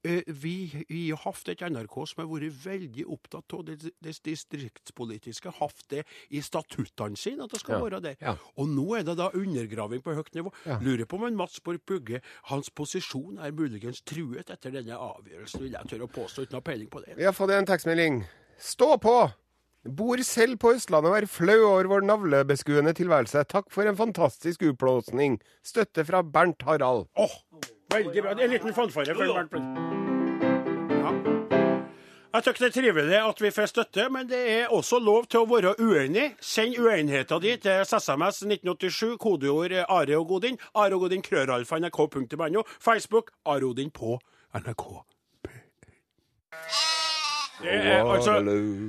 Ja. 0.05 0.21
Vi, 0.29 0.85
vi 0.89 1.01
har 1.11 1.19
hatt 1.25 1.49
et 1.49 1.61
NRK 1.61 1.95
som 2.07 2.21
har 2.23 2.29
vært 2.31 2.55
veldig 2.65 3.05
opptatt 3.11 3.55
av 3.57 3.65
det, 3.67 3.79
det 4.05 4.15
distriktspolitiske. 4.25 5.51
Hatt 5.59 5.83
det 5.91 6.05
i 6.31 6.41
statuttene 6.45 7.17
sine, 7.19 7.45
at 7.45 7.51
det 7.51 7.61
skal 7.61 7.79
Ja. 7.79 7.85
være 7.85 8.01
der. 8.03 8.17
Ja. 8.21 8.37
Og 8.57 8.69
nå 8.69 8.95
er 8.99 9.03
det 9.03 9.17
da 9.19 9.31
undergraving 9.35 10.03
på 10.03 10.15
høyt 10.15 10.31
nivå. 10.35 10.53
Ja. 10.67 10.79
Lurer 10.79 11.05
på 11.07 11.17
om 11.19 11.25
en 11.25 11.37
Mats 11.37 11.61
Borg 11.61 11.81
Bugge, 11.87 12.21
hans 12.45 12.71
posisjon 12.71 13.39
er 13.39 13.51
muligens 13.53 14.01
truet 14.03 14.51
etter 14.51 14.71
denne 14.71 14.95
avgjørelsen, 14.97 15.61
vil 15.63 15.73
jeg 15.73 15.89
tørre 15.91 16.07
å 16.09 16.13
påstå, 16.15 16.43
uten 16.47 16.55
å 16.59 16.63
ha 16.63 16.67
peiling 16.71 16.89
på 16.91 17.05
det. 17.05 17.17
Vi 17.17 17.25
har 17.25 17.33
fått 17.33 17.51
en 17.51 17.67
tekstmelding. 17.67 18.25
Stå 18.59 18.97
på! 18.99 19.31
Bor 19.89 20.19
selv 20.27 20.59
på 20.59 20.75
Østlandet 20.75 21.09
og 21.11 21.17
er 21.17 21.27
flau 21.31 21.61
over 21.71 21.87
vår 21.89 22.03
navlebeskuende 22.05 22.93
tilværelse. 22.99 23.45
Takk 23.49 23.71
for 23.73 23.87
en 23.87 23.97
fantastisk 23.97 24.63
utblåsning. 24.67 25.39
Støtte 25.65 26.05
fra 26.05 26.21
Bernt 26.23 26.63
Harald. 26.67 27.07
Åh, 27.17 27.37
veldig 27.94 28.22
bra. 28.22 28.31
Er 28.31 28.44
en 28.44 28.51
liten 28.51 28.74
fanfare. 28.74 29.14
for 29.14 29.24
Pløyd. 29.24 29.62
Ja. 31.03 31.38
Jeg 32.29 32.44
syns 32.44 32.59
det 32.61 32.66
er 32.66 32.72
trivelig 32.74 33.16
at 33.24 33.40
vi 33.40 33.51
får 33.51 33.66
støtte, 33.70 34.05
men 34.12 34.29
det 34.29 34.40
er 34.53 34.72
også 34.77 34.98
lov 35.01 35.24
til 35.33 35.40
å 35.40 35.46
være 35.48 35.72
uenig. 35.81 36.27
Send 36.44 36.77
uenigheta 36.77 37.38
di 37.40 37.55
til 37.57 37.81
SMS 37.88 38.42
1987, 38.44 39.16
kodeord 39.16 39.72
Are 39.88 40.18
og 40.18 40.29
Godin. 40.29 40.61
Are 40.74 40.92
og 40.94 41.07
Godin, 41.07 41.24
krøralfa, 41.24 41.81
nrk.no. 41.81 42.66
Facebook 42.85 43.33
Are 43.46 43.64
Odin 43.64 43.90
på 43.90 44.20
NRK. 44.55 44.85
Det 47.59 47.74
er, 47.74 48.05
altså, 48.07 48.37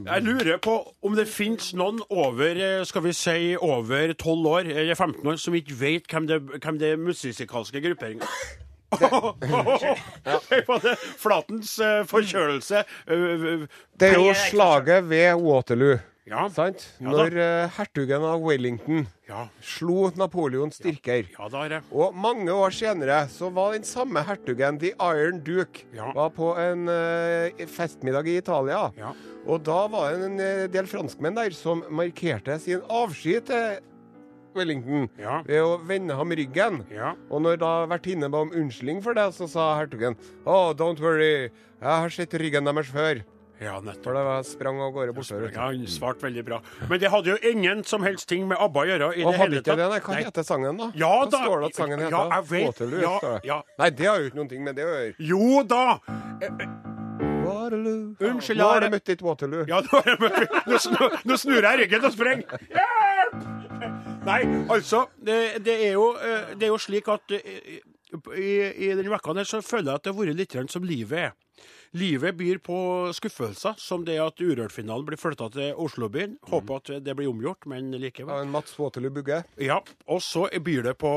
jeg 0.06 0.22
lurer 0.22 0.58
på 0.62 0.76
om 1.02 1.16
det 1.18 1.26
finnes 1.26 1.72
noen 1.74 2.04
over 2.14 2.54
eh, 2.54 2.84
skal 2.86 3.02
vi 3.08 3.16
si, 3.18 3.56
over 3.58 4.14
12 4.14 4.46
år, 4.46 4.70
eller 4.70 4.96
15 4.96 5.26
år, 5.26 5.40
som 5.42 5.56
ikke 5.58 5.80
vet 5.80 6.12
hvem 6.12 6.28
det, 6.30 6.44
hvem 6.60 6.78
det 6.78 7.00
musikalske 7.00 7.82
grupperinga 7.82 8.30
Hør 8.98 9.76
ja. 9.84 9.96
det! 10.26 10.96
Flatens 11.24 11.76
eh, 11.84 12.04
forkjølelse. 12.10 12.84
eh, 13.08 13.66
Det 14.00 14.14
er 14.14 14.20
jo 14.22 14.34
slaget 14.50 15.10
ved 15.10 15.34
Waterloo. 15.44 16.00
Ja. 16.30 16.44
Når 17.02 17.34
eh, 17.42 17.72
hertugen 17.74 18.22
av 18.22 18.44
Wellington 18.46 19.08
Ja, 19.26 19.48
slo 19.66 20.12
Napoleons 20.14 20.78
styrker. 20.78 21.26
ja. 21.34 21.80
Og 21.90 22.14
mange 22.14 22.54
år 22.54 22.70
senere 22.76 23.24
så 23.34 23.50
var 23.54 23.74
den 23.74 23.84
samme 23.88 24.22
hertugen, 24.28 24.78
The 24.82 24.92
Iron 24.94 25.40
Duke, 25.46 25.88
var 26.14 26.30
på 26.36 26.52
en 26.62 26.86
eh, 26.90 27.66
festmiddag 27.66 28.30
i 28.30 28.38
Italia. 28.44 28.92
Ja. 28.98 29.14
Og 29.50 29.64
da 29.66 29.88
var 29.90 30.14
det 30.14 30.28
en 30.30 30.40
eh, 30.44 30.68
del 30.70 30.86
franskmenn 30.92 31.38
der 31.40 31.50
som 31.58 31.82
markerte 31.90 32.60
sin 32.62 32.82
avsky 32.94 33.40
til 33.50 33.80
Wellington 34.60 35.10
Ja. 35.18 35.40
ved 35.48 35.64
å 35.64 35.80
vende 35.88 36.16
ham 36.20 36.30
ryggen. 36.36 36.84
Ja. 36.92 37.16
Og 37.32 37.42
når 37.48 37.58
da 37.64 37.74
vertinnen 37.88 38.30
ba 38.32 38.44
om 38.46 38.52
unnskyldning 38.52 39.02
for 39.04 39.14
det, 39.18 39.30
så 39.40 39.48
sa 39.50 39.72
hertugen 39.80 40.16
Oh, 40.46 40.74
don't 40.74 41.00
worry, 41.00 41.50
jeg 41.50 41.52
har 42.04 42.10
sett 42.10 42.32
ryggen 42.40 42.66
deres 42.68 42.92
før. 42.92 43.24
ja, 43.60 43.74
For 43.80 43.86
nettopp. 43.90 44.14
det 44.16 44.24
var 44.28 44.44
sprang 44.48 44.80
av 44.80 44.94
gårde 44.96 45.14
bortover. 45.16 45.52
Ja, 45.52 45.66
han 45.68 45.86
svarte 45.88 46.22
veldig 46.24 46.46
bra. 46.46 46.62
Men 46.90 47.00
det 47.00 47.10
hadde 47.12 47.26
jo 47.34 47.38
ingen 47.44 47.84
som 47.84 48.02
helst 48.04 48.28
ting 48.30 48.48
med 48.48 48.58
ABBA 48.58 48.80
å 48.80 48.88
gjøre 48.88 49.10
i 49.18 49.24
Og 49.26 49.32
det 49.34 49.40
hele 49.42 49.60
ikke 49.60 49.76
det, 49.76 49.78
tatt. 49.78 49.90
nei, 49.92 50.00
Hva 50.00 50.14
Nei. 50.16 50.24
heter 50.24 50.44
sangen, 50.48 50.78
da? 50.78 50.92
Ja 50.96 51.10
Hva 51.26 51.30
da. 51.30 51.38
står 51.44 51.60
det 51.60 51.66
at 51.68 51.76
sangen 51.76 52.00
heter? 52.00 52.12
Ja, 52.12 52.30
jeg 52.40 52.46
vet. 52.54 52.66
Waterloo, 52.68 53.02
Ja, 53.02 53.40
ja. 53.44 53.62
Nei, 53.80 53.90
det 53.90 54.06
har 54.08 54.18
jo 54.20 54.30
ikke 54.30 54.36
noen 54.40 54.50
ting 54.50 54.64
med 54.64 54.76
det 54.76 54.86
å 54.86 54.94
gjøre. 54.96 55.16
Jo 55.20 55.64
da! 55.64 56.00
Waterloo. 57.50 58.16
Unnskyld, 58.20 58.58
Nå 58.60 58.68
har 58.70 58.82
jeg- 58.82 58.92
møtt 58.92 59.04
ditt 59.06 59.22
Waterloo. 59.22 59.66
Ja, 59.68 59.82
nå, 59.82 59.90
har 59.90 60.04
jeg 60.06 60.20
møtt- 60.20 61.26
nå, 61.26 61.34
snur 61.38 61.62
jeg 61.62 61.80
ryggen 61.80 62.06
og 62.06 62.12
sprenger. 62.14 62.44
Hjelp! 62.70 62.89
Nei, 64.26 64.42
altså, 64.70 65.06
det, 65.26 65.64
det, 65.66 65.76
er 65.88 65.94
jo, 65.96 66.10
eh, 66.20 66.56
det 66.60 66.68
er 66.68 66.74
jo 66.74 66.80
slik 66.82 67.08
at 67.12 67.32
eh, 67.38 67.80
i, 68.36 68.50
i 68.84 68.90
denne 68.92 69.12
vekka 69.14 69.46
så 69.48 69.62
føler 69.64 69.94
jeg 69.94 70.02
at 70.02 70.06
det 70.06 70.14
har 70.14 70.20
vært 70.20 70.40
litt 70.40 70.58
som 70.74 70.84
livet 70.84 71.20
er. 71.30 71.38
Livet 71.98 72.36
byr 72.38 72.60
på 72.62 72.78
skuffelser, 73.18 73.74
som 73.82 74.04
det 74.06 74.20
at 74.22 74.38
Urørt-finalen 74.38 75.08
blir 75.08 75.18
flytta 75.18 75.48
til 75.56 75.80
Oslobyen. 75.82 76.36
Håper 76.52 76.82
at 76.84 76.92
det 77.06 77.16
blir 77.18 77.32
omgjort, 77.32 77.66
men 77.70 77.90
likevel. 77.98 78.30
Ja, 78.36 78.46
en 78.46 78.54
Mats 78.54 78.76
Waterloo 78.78 79.10
Bugge. 79.14 79.42
Ja, 79.58 79.80
og 80.06 80.22
så 80.22 80.46
byr 80.54 80.86
det 80.86 80.96
på 81.02 81.10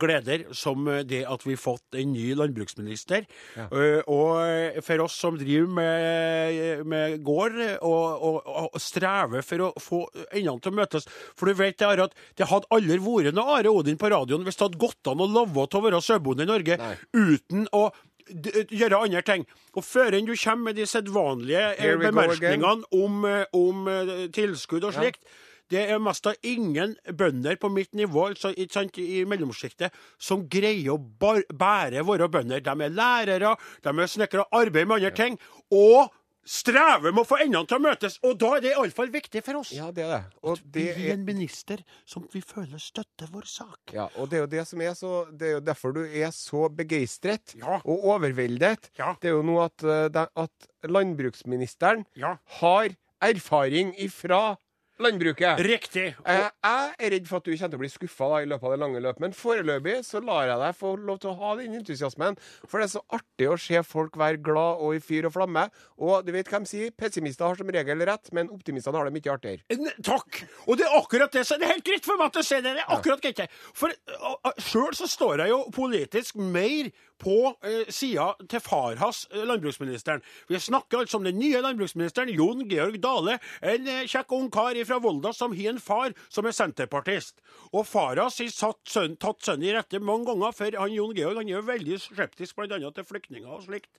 gleder, 0.00 0.44
som 0.52 0.84
det 1.08 1.22
at 1.24 1.46
vi 1.46 1.56
har 1.56 1.62
fått 1.62 1.96
en 1.96 2.12
ny 2.12 2.34
landbruksminister. 2.36 3.24
Ja. 3.56 3.68
og 4.10 4.80
for 4.84 5.04
oss 5.04 5.16
som 5.20 5.38
driver 5.40 5.70
med, 5.80 6.84
med 6.88 7.16
gård 7.24 7.56
og, 7.80 8.04
og, 8.20 8.50
og 8.74 8.80
strever 8.80 9.44
for 9.46 9.66
å 9.66 9.70
få 9.80 10.02
endene 10.28 10.60
til 10.60 10.72
å 10.72 10.76
møtes 10.76 11.08
For 11.38 11.48
du 11.48 11.56
vet 11.58 11.82
Are, 11.86 12.08
at 12.10 12.16
det 12.38 12.48
hadde 12.50 12.68
aldri 12.74 12.98
vært 13.00 13.36
noe 13.36 13.56
Are 13.56 13.72
Odin 13.72 13.98
på 14.00 14.10
radioen 14.12 14.44
hvis 14.46 14.58
det 14.58 14.66
hadde 14.68 14.80
gått 14.82 15.10
an 15.10 15.24
å 15.24 15.28
love 15.30 15.66
å 15.66 15.82
være 15.84 16.02
sauebonde 16.04 16.44
i 16.44 16.50
Norge 16.50 16.76
Nei. 16.80 16.94
uten 17.16 17.66
å 17.76 17.88
gjøre 18.30 19.02
andre 19.04 19.22
ting. 19.26 19.46
Og 19.76 19.86
før 19.86 20.16
enn 20.16 20.28
du 20.28 20.34
kommer 20.34 20.70
med 20.70 20.80
de 20.80 20.88
sedvanlige 20.88 21.68
eh, 21.76 21.94
bemerkningene 22.00 22.90
om, 22.96 23.22
eh, 23.28 23.46
om 23.56 23.88
eh, 23.90 24.26
tilskudd 24.34 24.86
og 24.88 24.96
slikt, 24.96 25.24
det 25.70 25.84
er 25.86 26.00
mest 26.02 26.26
av 26.26 26.38
ingen 26.42 26.96
bønder 27.14 27.54
på 27.60 27.68
mitt 27.70 27.92
nivå, 27.94 28.32
ikke 28.34 28.66
sant, 28.74 28.96
i 28.98 29.22
mellomsjiktet, 29.28 29.94
som 30.18 30.48
greier 30.50 30.96
å 30.96 30.98
bar 30.98 31.44
bære 31.46 32.02
våre 32.08 32.26
bønder. 32.32 32.62
De 32.66 32.74
er 32.74 32.96
lærere, 32.96 33.52
de 33.84 33.92
er 33.94 34.10
snekkere, 34.10 34.48
arbeider 34.50 34.88
med 34.90 34.98
andre 34.98 35.12
ting, 35.14 35.38
og 35.70 36.10
strever 36.46 37.12
med 37.12 37.22
å 37.22 37.28
få 37.28 37.38
endene 37.44 37.66
til 37.68 37.78
å 37.78 37.84
møtes. 37.84 38.18
Og 38.26 38.38
da 38.40 38.54
er 38.56 38.60
det 38.64 38.72
iallfall 38.72 39.10
viktig 39.12 39.42
for 39.44 39.60
oss. 39.60 39.72
Ja, 39.76 39.90
det 39.92 40.04
er 40.06 40.10
det. 40.14 40.20
Og 40.42 40.58
det 40.64 40.84
Vi 40.96 41.04
er 41.04 41.10
er 41.10 41.12
en 41.18 41.24
minister 41.24 41.82
som 42.08 42.26
vi 42.32 42.40
føler 42.40 42.78
støtter 42.80 43.28
vår 43.30 43.46
sak. 43.46 43.92
ja, 43.92 44.08
og 44.16 44.30
det 44.30 44.38
er 44.38 44.40
jo 44.46 44.46
det 44.56 44.66
som 44.68 44.80
er 44.80 44.94
så 44.94 45.12
Det 45.36 45.48
er 45.48 45.52
jo 45.58 45.60
derfor 45.60 45.92
du 45.94 46.02
er 46.04 46.30
så 46.30 46.68
begeistret 46.74 47.54
Ja. 47.56 47.80
og 47.84 48.04
overveldet. 48.04 48.90
Ja. 48.98 49.14
Det 49.20 49.28
er 49.30 49.34
jo 49.36 49.42
nå 49.42 49.60
at, 49.64 49.82
eh, 49.84 50.26
at 50.36 50.68
landbruksministeren 50.84 52.06
Ja. 52.16 52.36
har 52.60 52.88
erfaring 53.20 53.94
ifra 53.98 54.56
landbruket. 55.02 55.60
Riktig. 55.64 56.06
Eh, 56.24 56.48
Jeg 56.62 56.92
er 56.98 57.10
redd 57.14 57.26
for 57.28 57.40
at 57.40 57.46
du 57.48 57.52
kommer 57.54 57.72
til 57.72 57.78
å 57.78 57.82
bli 57.82 57.90
skuffa 57.92 58.28
i 58.42 58.48
løpet 58.50 58.68
av 58.68 58.74
det 58.74 58.80
lange 58.82 59.02
løpet, 59.02 59.20
men 59.24 59.36
foreløpig 59.36 59.96
så 60.06 60.20
lar 60.24 60.46
jeg 60.50 60.60
deg 60.62 60.76
få 60.78 60.92
lov 61.00 61.20
til 61.22 61.30
å 61.32 61.36
ha 61.40 61.54
den 61.60 61.76
entusiasmen. 61.80 62.38
For 62.66 62.80
det 62.80 62.88
er 62.88 62.92
så 62.94 63.02
artig 63.16 63.48
å 63.50 63.58
se 63.60 63.82
folk 63.86 64.18
være 64.20 64.42
glad 64.44 64.82
og 64.84 64.96
i 64.96 65.02
fyr 65.04 65.28
og 65.28 65.34
flamme. 65.36 65.66
Og 65.98 66.24
du 66.26 66.32
vet 66.36 66.48
hva 66.50 66.60
de 66.62 66.70
sier? 66.70 66.94
Pessimister 66.96 67.48
har 67.48 67.56
som 67.60 67.70
regel 67.72 68.04
rett, 68.06 68.32
men 68.36 68.50
optimistene 68.52 69.00
har 69.00 69.08
det 69.10 69.16
mye 69.16 69.34
artigere. 69.34 69.94
Takk. 70.06 70.42
Og 70.66 70.80
det 70.80 70.86
er 70.88 70.96
akkurat 70.98 71.32
det. 71.32 71.46
Så 71.48 71.58
det 71.60 71.68
er 71.68 71.74
helt 71.76 71.86
greit 71.86 72.06
for 72.06 72.20
meg 72.20 72.30
at 72.30 72.40
du 72.40 72.46
sier 72.46 72.64
det. 72.64 72.76
Det 72.78 72.84
er 72.84 72.96
akkurat 72.96 73.24
greit. 73.24 73.60
For 73.76 73.92
uh, 74.20 74.52
sjøl 74.60 74.94
så 74.98 75.08
står 75.10 75.44
jeg 75.44 75.54
jo 75.54 75.62
politisk 75.74 76.36
mer 76.40 76.90
på 77.20 77.36
eh, 77.66 77.88
sida 77.92 78.32
til 78.50 78.62
far 78.64 78.96
hans, 79.00 79.26
uh, 79.34 79.42
landbruksministeren. 79.48 80.22
Vi 80.48 80.58
snakker 80.58 81.02
altså 81.02 81.20
om 81.20 81.26
den 81.26 81.38
nye 81.38 81.60
landbruksministeren, 81.62 82.32
Jon 82.34 82.64
Georg 82.70 82.98
Dale. 83.02 83.38
En 83.62 83.88
eh, 83.88 84.06
kjekk 84.08 84.32
ung 84.36 84.48
kar 84.52 84.78
fra 84.88 85.00
Volda 85.02 85.32
som 85.36 85.54
har 85.56 85.74
en 85.74 85.82
far 85.82 86.14
som 86.28 86.48
er 86.48 86.56
senterpartist. 86.56 87.42
Og 87.72 87.86
far 87.86 88.20
hans 88.20 88.40
har 88.40 88.76
søn, 88.88 89.18
tatt 89.20 89.44
sønnen 89.44 89.68
i 89.68 89.74
rette 89.76 90.00
mange 90.00 90.30
ganger, 90.30 90.56
for 90.56 90.80
han 90.82 90.96
Jon 90.96 91.14
Georg 91.16 91.42
han 91.42 91.52
er 91.52 91.66
veldig 91.66 92.00
skeptisk 92.00 92.56
bl.a. 92.56 92.80
til 92.80 93.06
flyktninger 93.06 93.50
og 93.50 93.66
slikt. 93.68 93.92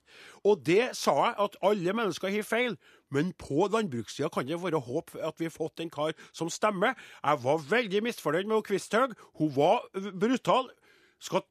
Og 0.44 0.64
det 0.66 0.92
sa 0.98 1.14
jeg 1.22 1.38
at 1.46 1.56
alle 1.62 1.96
mennesker 1.96 2.32
har 2.32 2.46
feil. 2.46 2.76
Men 3.12 3.34
på 3.36 3.66
landbrukssida 3.68 4.30
kan 4.32 4.46
det 4.48 4.56
være 4.62 4.80
håp 4.80 5.12
at 5.20 5.40
vi 5.40 5.48
har 5.48 5.52
fått 5.52 5.82
en 5.84 5.90
kar 5.92 6.14
som 6.32 6.50
stemmer. 6.50 6.96
Jeg 7.20 7.42
var 7.44 7.66
veldig 7.68 8.00
misfornøyd 8.08 8.48
med 8.48 8.64
Kvisthaug. 8.64 9.12
Hun 9.38 9.52
var 9.56 9.84
brutal. 9.92 10.70
Skal 11.22 11.44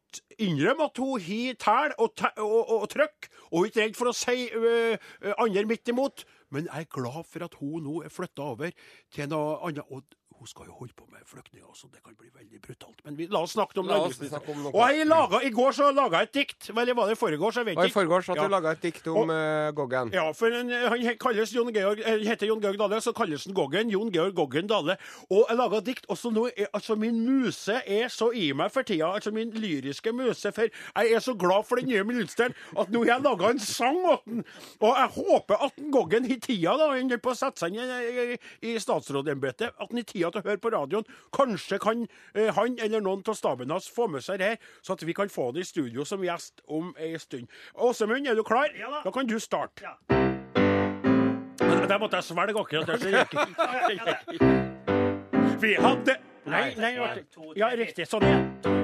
innrømme 0.43 0.89
at 0.89 0.99
hun 0.99 1.21
har 1.23 1.57
tæl 1.61 1.93
og, 1.97 2.23
og, 2.43 2.71
og, 2.81 2.87
trøkk, 2.91 3.29
og 3.51 3.61
er 3.61 3.69
ikke 3.69 3.83
redd 3.85 3.99
for 3.99 4.11
å 4.11 4.15
si 4.15 4.49
uh, 4.51 5.11
andre 5.39 5.63
midt 5.69 5.93
imot. 5.93 6.25
Men 6.51 6.67
jeg 6.67 6.87
er 6.87 6.91
glad 6.91 7.23
for 7.29 7.47
at 7.47 7.55
hun 7.61 7.85
nå 7.87 8.01
er 8.03 8.11
flytta 8.11 8.49
over 8.51 8.73
til 9.15 9.31
noe 9.31 9.55
annet. 9.69 10.17
Hun 10.41 10.49
skal 10.49 10.65
jo 10.65 10.73
holde 10.73 10.93
på 10.97 11.05
med 11.13 11.21
flyktninger, 11.29 11.69
så 11.77 11.85
det 11.93 11.99
kan 12.01 12.15
bli 12.17 12.25
veldig 12.33 12.59
brutalt. 12.65 12.97
Men 13.05 13.13
vi, 13.19 13.27
la 13.29 13.43
oss 13.45 13.51
snakke 13.53 13.77
om 13.77 13.85
La 13.85 13.99
landbruksministeren. 13.99 14.71
Og 14.71 14.79
jeg 14.89 15.05
laget, 15.05 15.43
I 15.45 15.51
går 15.53 15.75
så 15.77 15.89
laga 15.93 16.21
jeg 16.23 16.29
et 16.29 16.33
dikt. 16.39 16.69
Eller 16.73 16.95
var 16.97 17.11
det 17.11 17.13
i 17.13 17.19
forgårs? 17.19 17.59
Jeg 17.61 17.67
vet 17.67 17.77
Og 17.77 17.83
i 17.83 17.91
ikke. 17.91 17.97
forgårs 17.99 18.29
at 18.33 18.39
Ja. 18.39 18.45
du 18.47 18.49
laga 18.49 18.71
et 18.73 18.81
dikt 18.81 19.05
om 19.11 19.29
uh, 19.29 19.69
Goggen. 19.77 20.09
Ja, 20.17 20.23
for 20.33 20.47
en, 20.49 20.71
han 20.73 21.17
kalles 21.21 21.53
Jon 21.53 21.69
Georg, 21.75 22.01
eh, 22.01 22.23
heter 22.25 22.47
Jon 22.49 22.59
Georg 22.63 22.79
Dale, 22.81 22.97
så 23.05 23.13
kalles 23.13 23.45
han 23.45 23.53
Goggen. 23.53 23.91
Jon 23.93 24.09
Georg 24.11 24.33
Goggen 24.33 24.65
Dale. 24.71 24.97
Og 25.29 25.45
jeg 25.45 25.59
laga 25.61 25.79
dikt. 25.91 26.09
Også 26.09 26.31
nå 26.33 26.47
er, 26.57 26.71
altså 26.73 26.97
Min 26.97 27.21
muse 27.21 27.77
er 27.85 28.09
så 28.09 28.31
i 28.33 28.49
meg 28.57 28.73
for 28.73 28.81
tida. 28.81 29.11
Altså 29.13 29.29
min 29.31 29.51
lyriske 29.53 30.09
muse. 30.11 30.49
For 30.57 30.65
jeg 30.73 31.13
er 31.13 31.19
så 31.21 31.37
glad 31.37 31.67
for 31.69 31.75
den 31.77 31.87
nye 31.93 32.03
ministeren 32.03 32.57
at 32.75 32.89
nå 32.89 33.05
har 33.05 33.13
jeg 33.19 33.25
laga 33.27 33.53
en 33.53 33.59
sang 33.61 34.01
åt 34.09 34.25
den. 34.25 34.41
Og 34.81 34.97
jeg 34.97 35.13
håper 35.21 35.65
at 35.69 35.85
Goggen 35.93 36.25
har 36.33 36.41
tida, 36.41 36.75
da, 36.81 36.89
han 36.97 37.13
på 37.21 37.29
å 37.29 37.37
sette 37.37 37.61
seg 37.61 37.77
inn 37.77 37.93
i, 37.93 38.33
i, 38.33 38.73
i 38.73 38.75
statsrådembetet, 38.81 39.75
at 39.77 39.87
han 39.91 40.01
har 40.01 40.09
tida 40.09 40.30
til 40.33 40.41
å 40.43 40.47
høre 40.49 40.61
på 40.61 40.71
radioen. 40.73 41.07
Kanskje 41.35 41.79
kan 41.81 42.05
eh, 42.35 42.51
han 42.55 42.77
eller 42.81 43.03
noen 43.03 43.23
av 43.27 43.37
staben 43.37 43.71
hans 43.73 43.89
få 43.91 44.07
med 44.11 44.25
seg 44.25 44.41
det 44.41 44.53
her, 44.53 44.57
så 44.81 44.97
at 44.97 45.05
vi 45.07 45.15
kan 45.17 45.29
få 45.31 45.51
det 45.55 45.65
i 45.65 45.69
studio 45.69 46.05
som 46.07 46.23
gjest 46.25 46.63
om 46.67 46.93
ei 46.99 47.13
stund. 47.21 47.47
Åsemund, 47.75 48.27
er 48.27 48.35
du 48.35 48.43
klar? 48.47 48.71
Ja 48.77 48.91
da. 48.91 49.05
da 49.05 49.15
kan 49.15 49.29
du 49.29 49.37
starte. 49.39 49.85
Ja. 49.85 49.95
Der 51.91 51.99
måtte 51.99 52.15
jeg 52.21 52.23
svelge 52.23 52.59
akkurat 52.59 52.87
det. 52.87 52.99
så 53.01 53.05
det 53.09 53.13
gikk. 53.19 54.41
Vi 55.61 55.73
hadde 55.77 56.17
Nei, 56.45 56.73
nei, 56.75 56.95
nei. 56.97 57.23
ja, 57.55 57.67
riktig. 57.77 58.07
Sånn. 58.09 58.80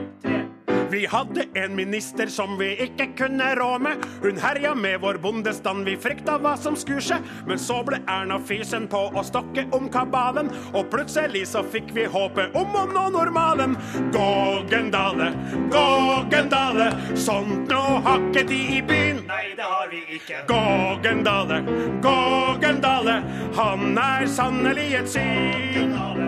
Vi 0.90 1.06
hadde 1.06 1.44
en 1.54 1.76
minister 1.76 2.28
som 2.32 2.58
vi 2.58 2.70
ikke 2.80 3.10
kunne 3.18 3.48
rå 3.60 3.74
med. 3.80 4.06
Hun 4.24 4.38
herja 4.40 4.74
med 4.76 5.02
vår 5.02 5.18
bondestand, 5.20 5.84
vi 5.86 5.98
frykta 6.00 6.38
hva 6.40 6.54
som 6.58 6.78
skulle 6.80 7.04
skje. 7.04 7.18
Men 7.48 7.60
så 7.60 7.82
ble 7.84 8.00
Erna 8.08 8.38
fysen 8.40 8.88
på 8.88 9.02
å 9.12 9.24
stokke 9.28 9.66
om 9.76 9.90
kabalen, 9.92 10.52
og 10.72 10.88
plutselig 10.94 11.44
så 11.52 11.64
fikk 11.68 11.92
vi 11.98 12.08
håpet 12.08 12.56
om 12.56 12.72
å 12.72 12.86
nå 12.94 13.04
normalen. 13.18 13.76
Gågendale, 14.16 15.34
Gågendale, 15.74 16.90
sånt 17.20 17.68
nå 17.68 17.84
har 18.08 18.24
ikke 18.30 18.46
de 18.48 18.62
i 18.78 18.82
byen. 18.88 19.24
Nei, 19.28 19.44
det 19.60 19.68
har 19.68 19.92
vi 19.92 20.04
ikke. 20.22 20.46
Gågendale, 20.48 21.62
Gågendale, 22.06 23.20
han 23.60 24.00
er 24.08 24.28
sannelig 24.32 24.92
et 25.02 25.12
syn. 25.18 25.68
Gågendale, 25.76 26.27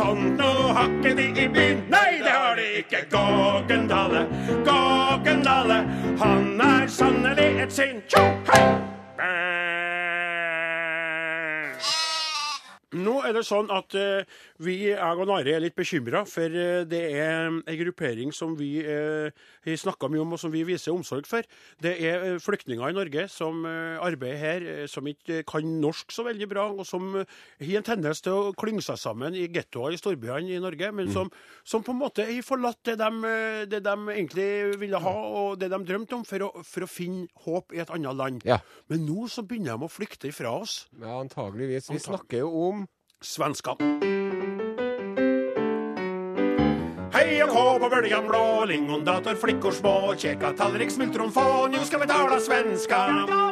sånt 0.00 0.38
nå 0.38 0.50
har 0.76 0.88
ikke 0.88 1.16
de 1.16 1.26
i 1.44 1.48
byen. 1.48 1.82
Nei, 1.90 2.20
det 2.24 2.34
har 2.34 2.54
de 2.56 2.66
ikke. 2.80 3.02
Gågendale, 3.10 4.26
Gågendale, 4.66 5.80
han 6.22 6.60
er 6.60 6.86
sannelig 6.88 7.50
et 7.64 7.72
sinn. 7.72 8.02
Tjo, 8.08 8.22
hei! 8.50 8.62
Nå 13.00 13.20
er 13.22 13.36
det 13.36 13.44
sånn 13.46 13.68
at 13.70 13.94
eh, 13.94 14.26
vi, 14.60 14.76
jeg 14.90 15.20
og 15.20 15.28
Nare, 15.30 15.56
er 15.56 15.64
litt 15.64 15.76
bekymra, 15.78 16.24
for 16.28 16.52
eh, 16.52 16.82
det 16.88 17.02
er 17.16 17.48
en 17.48 17.80
gruppering 17.80 18.34
som 18.36 18.54
vi 18.58 18.70
har 18.84 19.78
snakka 19.80 20.08
mye 20.10 20.22
om, 20.22 20.34
og 20.36 20.40
som 20.40 20.52
vi 20.52 20.62
viser 20.68 20.94
omsorg 20.94 21.28
for. 21.28 21.46
Det 21.82 21.94
er 21.96 22.26
eh, 22.26 22.38
flyktninger 22.42 22.92
i 22.92 22.96
Norge 22.96 23.26
som 23.32 23.64
eh, 23.68 23.96
arbeider 24.00 24.40
her, 24.40 24.66
eh, 24.68 24.86
som 24.90 25.06
ikke 25.08 25.42
kan 25.48 25.66
norsk 25.80 26.12
så 26.14 26.24
veldig 26.26 26.48
bra, 26.50 26.66
og 26.72 26.86
som 26.88 27.08
eh, 27.22 27.38
har 27.64 27.80
en 27.80 27.88
tendens 27.90 28.22
til 28.24 28.36
å 28.36 28.52
klynge 28.58 28.84
seg 28.84 29.00
sammen 29.00 29.36
i 29.36 29.46
gettoer 29.52 29.96
i 29.96 30.00
storbyene 30.00 30.54
i 30.56 30.62
Norge, 30.62 30.92
men 30.96 31.10
som, 31.12 31.30
som 31.64 31.84
på 31.86 31.94
en 31.94 32.00
måte 32.02 32.26
har 32.28 32.46
forlatt 32.46 32.82
det 32.88 32.98
de, 33.00 33.10
eh, 33.30 33.64
det 33.70 33.82
de 33.86 33.96
egentlig 34.14 34.50
ville 34.80 35.02
ha, 35.02 35.16
og 35.42 35.58
det 35.60 35.70
de 35.72 35.82
drømte 35.88 36.20
om, 36.20 36.26
for 36.28 36.46
å, 36.46 36.52
for 36.66 36.86
å 36.86 36.90
finne 36.90 37.28
håp 37.46 37.76
i 37.76 37.82
et 37.82 37.92
annet 37.94 38.16
land. 38.16 38.46
Ja. 38.48 38.60
Men 38.90 39.06
nå 39.08 39.28
så 39.32 39.44
begynner 39.46 39.78
de 39.78 39.88
å 39.88 39.92
flykte 39.92 40.30
ifra 40.30 40.52
oss. 40.62 40.84
Ja, 41.00 41.18
antageligvis. 41.20 41.90
Vi 41.92 42.02
snakker 42.02 42.44
jo 42.44 42.50
om 42.70 42.88
svenskene. 43.24 44.00
Hei 47.12 47.40
og 47.44 47.52
kå 47.52 47.64
på 47.82 47.90
bøljan 47.92 48.26
blå, 48.28 48.44
lingondator, 48.70 49.36
flickor 49.36 49.76
små, 49.76 50.14
käka 50.16 50.54
tallrik, 50.56 50.90
smultron 50.90 51.32
få, 51.32 51.66
nu 51.68 51.78
ska 51.84 51.98
vi 51.98 52.06
tala 52.06 52.40
svenska. 52.40 53.49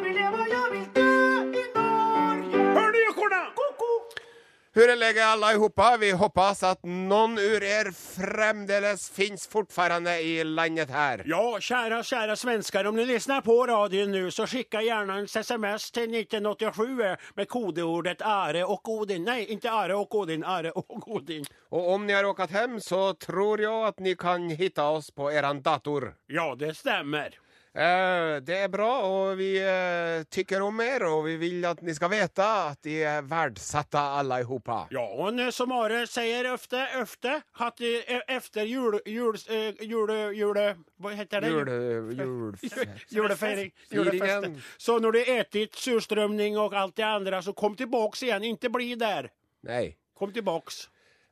Hurrelege 4.79 5.25
alla 5.25 5.53
ihopa. 5.53 5.97
Vi 5.97 6.11
hoppas 6.11 6.63
at 6.63 6.85
noen 6.87 7.33
urer 7.39 7.89
fremdeles 7.91 9.09
finnes 9.11 9.49
fortfarande 9.51 10.13
i 10.23 10.45
landet 10.45 10.91
her. 10.91 11.23
Ja, 11.27 11.59
kära, 11.61 12.03
kära 12.03 12.37
svenskar, 12.37 12.85
om 12.85 12.97
ni 12.97 13.07
lyssnar 13.07 13.41
på 13.41 13.67
radion 13.67 14.13
nu 14.13 14.31
så 14.31 14.47
skicka 14.47 14.83
gärna 14.83 15.15
en 15.19 15.25
sms 15.25 15.91
till 15.91 16.03
1987 16.03 16.87
med 17.35 17.49
kodeordet 17.49 18.23
Are 18.23 18.65
och 18.65 18.89
Odin. 18.89 19.25
Nej, 19.25 19.45
inte 19.45 19.71
Are 19.71 19.95
och 19.95 20.15
Odin, 20.15 20.45
Are 20.45 20.71
och 20.71 21.09
Odin. 21.15 21.45
Og 21.71 21.89
om 21.89 22.07
ni 22.07 22.13
har 22.13 22.25
åkt 22.25 22.51
hjem, 22.51 22.81
så 22.81 23.15
tror 23.15 23.61
jeg 23.61 23.85
at 23.89 23.99
ni 23.99 24.15
kan 24.15 24.51
hitta 24.51 24.89
oss 24.89 25.11
på 25.11 25.33
eran 25.33 25.63
dator. 25.63 26.15
Ja, 26.27 26.55
det 26.55 26.75
stämmer. 26.75 27.48
Eh, 27.75 28.39
det 28.43 28.57
er 28.65 28.71
bra, 28.73 28.89
og 29.05 29.37
vi 29.39 29.51
eh, 29.61 30.25
tykker 30.33 30.65
om 30.65 30.75
mer, 30.81 31.05
og 31.09 31.27
vi 31.27 31.37
vil 31.41 31.67
at 31.69 31.83
ni 31.85 31.95
skal 31.95 32.11
vite 32.13 32.43
at 32.45 32.81
de 32.87 32.97
er 33.07 33.27
verdsatta 33.29 34.05
i 34.23 34.41
ihopa. 34.41 34.81
Ja, 34.95 35.05
og 35.05 35.39
som 35.55 35.73
Are 35.77 36.01
sier 36.09 36.49
ofte, 36.53 36.81
ofte 37.01 37.37
at 37.67 37.83
etter 37.85 38.65
jul, 38.67 38.99
jul, 39.07 39.39
eh, 39.53 39.79
jul, 39.85 40.13
jul, 40.35 40.61
vad 40.97 41.15
heter 41.21 41.45
det? 41.45 41.53
Jule, 41.53 41.79
jul 42.17 42.57
Julefeiring. 43.17 43.73
Julefesten. 43.93 44.61
Så 44.79 44.99
når 44.99 45.13
du 45.13 45.25
har 45.29 45.45
spist 45.49 45.83
surstrømning 45.85 46.59
og 46.59 46.75
alt 46.75 46.97
det 46.97 47.07
andre, 47.07 47.43
så 47.43 47.53
kom 47.53 47.77
tilbake 47.77 48.25
igjen. 48.25 48.49
Ikke 48.55 48.73
bli 48.73 48.95
der. 48.99 49.31
Nei. 49.69 49.97
Kom 50.19 50.33
tillbaks. 50.33 50.89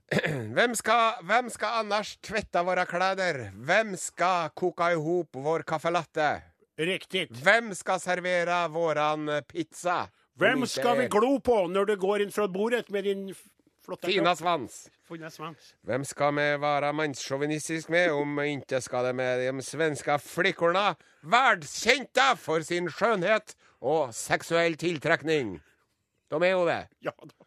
Hvem 0.57 0.75
skal, 0.79 1.23
hvem 1.27 1.49
skal 1.51 1.81
annars 1.81 2.13
tvette 2.23 2.63
våre 2.63 2.85
klær? 2.87 3.41
Hvem 3.67 3.97
skal 3.99 4.53
koke 4.55 4.93
i 4.95 5.01
hop 5.03 5.35
vår 5.43 5.65
caffè 5.67 5.91
latte? 5.91 6.29
Riktig. 6.79 7.27
Hvem 7.43 7.73
skal 7.75 7.99
servere 8.03 8.61
våran 8.71 9.27
pizza? 9.49 10.05
Hvem 10.39 10.67
skal 10.69 11.01
vi 11.01 11.09
glo 11.11 11.39
på 11.41 11.65
når 11.73 11.91
du 11.91 11.95
går 11.99 12.27
inn 12.27 12.35
fra 12.35 12.47
bordet 12.53 12.91
med 12.95 13.09
din 13.09 13.29
flotte 13.33 13.53
flotta 13.87 14.11
Fina 14.11 14.35
svans. 14.37 14.89
Fina 15.09 15.31
svans. 15.31 15.75
Hvem 15.87 16.05
skal 16.05 16.35
vi 16.35 16.47
være 16.63 16.93
mannssjåvinistisk 16.93 17.91
med, 17.95 18.11
om 18.11 18.41
ikke 18.43 18.81
skal 18.83 19.07
det 19.09 19.15
med 19.15 19.43
de 19.45 19.63
svenske 19.63 20.19
flikkorna, 20.23 20.95
verdskjente 21.23 22.33
for 22.43 22.67
sin 22.67 22.91
skjønnhet 22.91 23.55
og 23.81 24.15
seksuell 24.17 24.75
tiltrekning? 24.81 25.61
De 26.31 26.43
er 26.43 26.57
jo 26.57 26.65
det. 26.67 26.83
Ja, 27.07 27.15
då. 27.23 27.46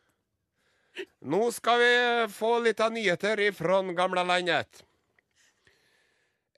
Nå 1.21 1.49
skal 1.55 1.79
vi 1.81 1.95
få 2.33 2.59
litt 2.63 2.79
av 2.83 2.93
nyheter 2.93 3.39
ifra 3.49 3.81
gamle 3.95 4.23
landet. 4.23 4.83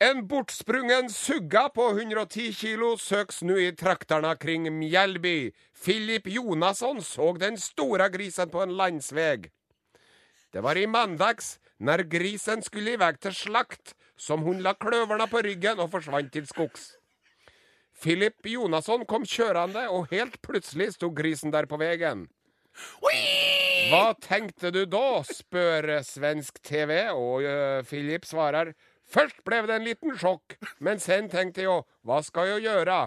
En 0.02 0.24
bortsprungen 0.28 1.10
sugga 1.14 1.68
på 1.70 1.84
110 1.92 2.54
kilo 2.58 2.96
søks 2.98 3.44
nå 3.46 3.60
i 3.62 3.68
trakterne 3.78 4.32
kring 4.42 4.66
Mjelby. 4.74 5.52
Filip 5.78 6.26
Jonasson 6.26 7.04
så 7.06 7.28
den 7.38 7.60
store 7.62 8.08
grisen 8.10 8.50
på 8.50 8.64
en 8.64 8.74
landsveg. 8.80 9.52
Det 10.52 10.64
var 10.66 10.78
i 10.78 10.88
mandags, 10.90 11.60
når 11.78 12.08
grisen 12.10 12.66
skulle 12.66 12.96
i 12.96 12.98
vei 12.98 13.12
til 13.22 13.36
slakt, 13.38 13.94
som 14.18 14.42
hun 14.42 14.66
la 14.66 14.74
kløverne 14.74 15.30
på 15.30 15.44
ryggen 15.46 15.78
og 15.78 15.94
forsvant 15.94 16.34
til 16.34 16.50
skogs. 16.50 16.96
Filip 17.94 18.50
Jonasson 18.50 19.06
kom 19.06 19.22
kjørende, 19.22 19.86
og 19.94 20.10
helt 20.10 20.42
plutselig 20.42 20.96
sto 20.96 21.12
grisen 21.14 21.54
der 21.54 21.70
på 21.70 21.78
veien. 21.78 22.26
Hva 23.90 24.14
tenkte 24.22 24.70
du 24.74 24.84
da? 24.86 25.22
spør 25.26 25.88
svensk 26.06 26.60
TV, 26.64 26.92
og 27.16 27.46
uh, 27.48 27.82
Philip 27.88 28.28
svarer 28.28 28.74
Først 29.12 29.42
ble 29.48 29.62
det 29.68 29.76
en 29.76 29.88
liten 29.88 30.14
sjokk, 30.20 30.56
men 30.80 31.02
sen 31.02 31.28
tenkte 31.32 31.66
jeg 31.66 31.82
hva 32.08 32.20
skal 32.26 32.54
jeg 32.54 32.68
gjøre? 32.70 33.02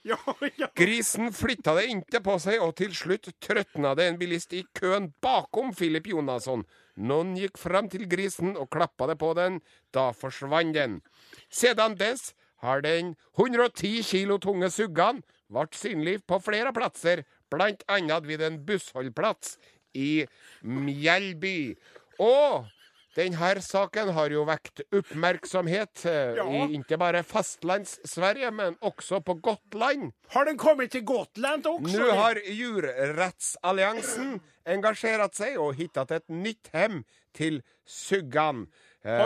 Ja, 0.08 0.16
ja. 0.56 0.70
Grisen 0.72 1.28
flytta 1.36 1.74
det 1.76 1.90
ikke 1.92 2.22
på 2.24 2.38
seg, 2.40 2.62
og 2.64 2.70
til 2.78 2.94
slutt 2.96 3.26
trøtna 3.44 3.90
det 3.98 4.06
en 4.08 4.16
bilist 4.16 4.54
i 4.56 4.62
køen 4.72 5.10
bakom 5.20 5.74
Filip 5.76 6.08
Jonasson. 6.08 6.62
Noen 6.96 7.34
gikk 7.36 7.60
fram 7.60 7.90
til 7.92 8.06
grisen 8.08 8.54
og 8.56 8.70
klappa 8.72 9.10
det 9.10 9.18
på 9.20 9.34
den. 9.36 9.58
Da 9.92 10.06
forsvant 10.16 10.72
den. 10.72 11.02
Siden 11.52 11.98
dess 12.00 12.32
har 12.64 12.80
den 12.80 13.12
110 13.36 14.00
kilo 14.08 14.40
tunge 14.40 14.72
suggan 14.72 15.20
vært 15.52 15.76
synlig 15.76 16.22
på 16.24 16.40
flere 16.40 16.72
plasser, 16.72 17.26
blant 17.52 17.84
annet 17.92 18.24
ved 18.24 18.40
en 18.46 18.56
bussholdplass 18.64 19.58
i 19.94 20.26
Mjellby. 20.62 21.74
Og 22.20 22.66
denne 23.16 23.60
saken 23.64 24.12
har 24.14 24.30
jo 24.30 24.44
vekt 24.46 24.84
oppmerksomhet 24.94 26.04
eh, 26.06 26.36
Ja. 26.38 26.44
i 26.46 26.78
ikke 26.78 26.98
bare 27.00 27.24
fastlands-Sverige, 27.26 28.50
men 28.54 28.76
også 28.86 29.18
på 29.24 29.34
Gotland. 29.42 30.12
Har 30.30 30.44
den 30.46 30.56
kommet 30.58 30.92
til 30.92 31.02
Gotland 31.04 31.66
også? 31.66 31.98
Nå 31.98 32.10
har 32.20 32.38
Djurrettsalliansen 32.46 34.38
engasjert 34.66 35.34
seg 35.34 35.58
og 35.58 35.74
funnet 35.80 36.14
et 36.20 36.28
nytt 36.28 36.70
hem 36.72 37.02
til 37.34 37.62
Suggan. 37.86 38.68
Eh, 39.02 39.16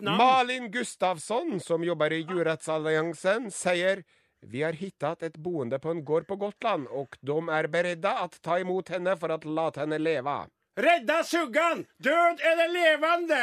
navn? 0.00 0.16
Malin 0.16 0.70
Gustavsson, 0.70 1.58
som 1.60 1.82
jobber 1.82 2.12
i 2.14 2.22
Djurrettsalliansen, 2.22 3.50
sier 3.50 4.04
vi 4.40 4.62
har 4.62 4.72
hittat 4.72 5.22
et 5.22 5.36
boende 5.36 5.78
på 5.78 5.90
en 5.90 6.04
gård 6.04 6.26
på 6.28 6.36
Gotland, 6.36 6.86
og 6.90 7.16
de 7.20 7.38
er 7.50 7.68
beredda 7.68 8.14
at 8.24 8.38
ta 8.42 8.58
imot 8.62 8.88
henne 8.94 9.16
for 9.18 9.34
at 9.34 9.44
la 9.44 9.70
henne 9.76 9.98
leve. 9.98 10.38
Redda 10.78 11.24
Suggan! 11.24 11.86
Død 11.98 12.44
eller 12.52 12.68
levende? 12.70 13.42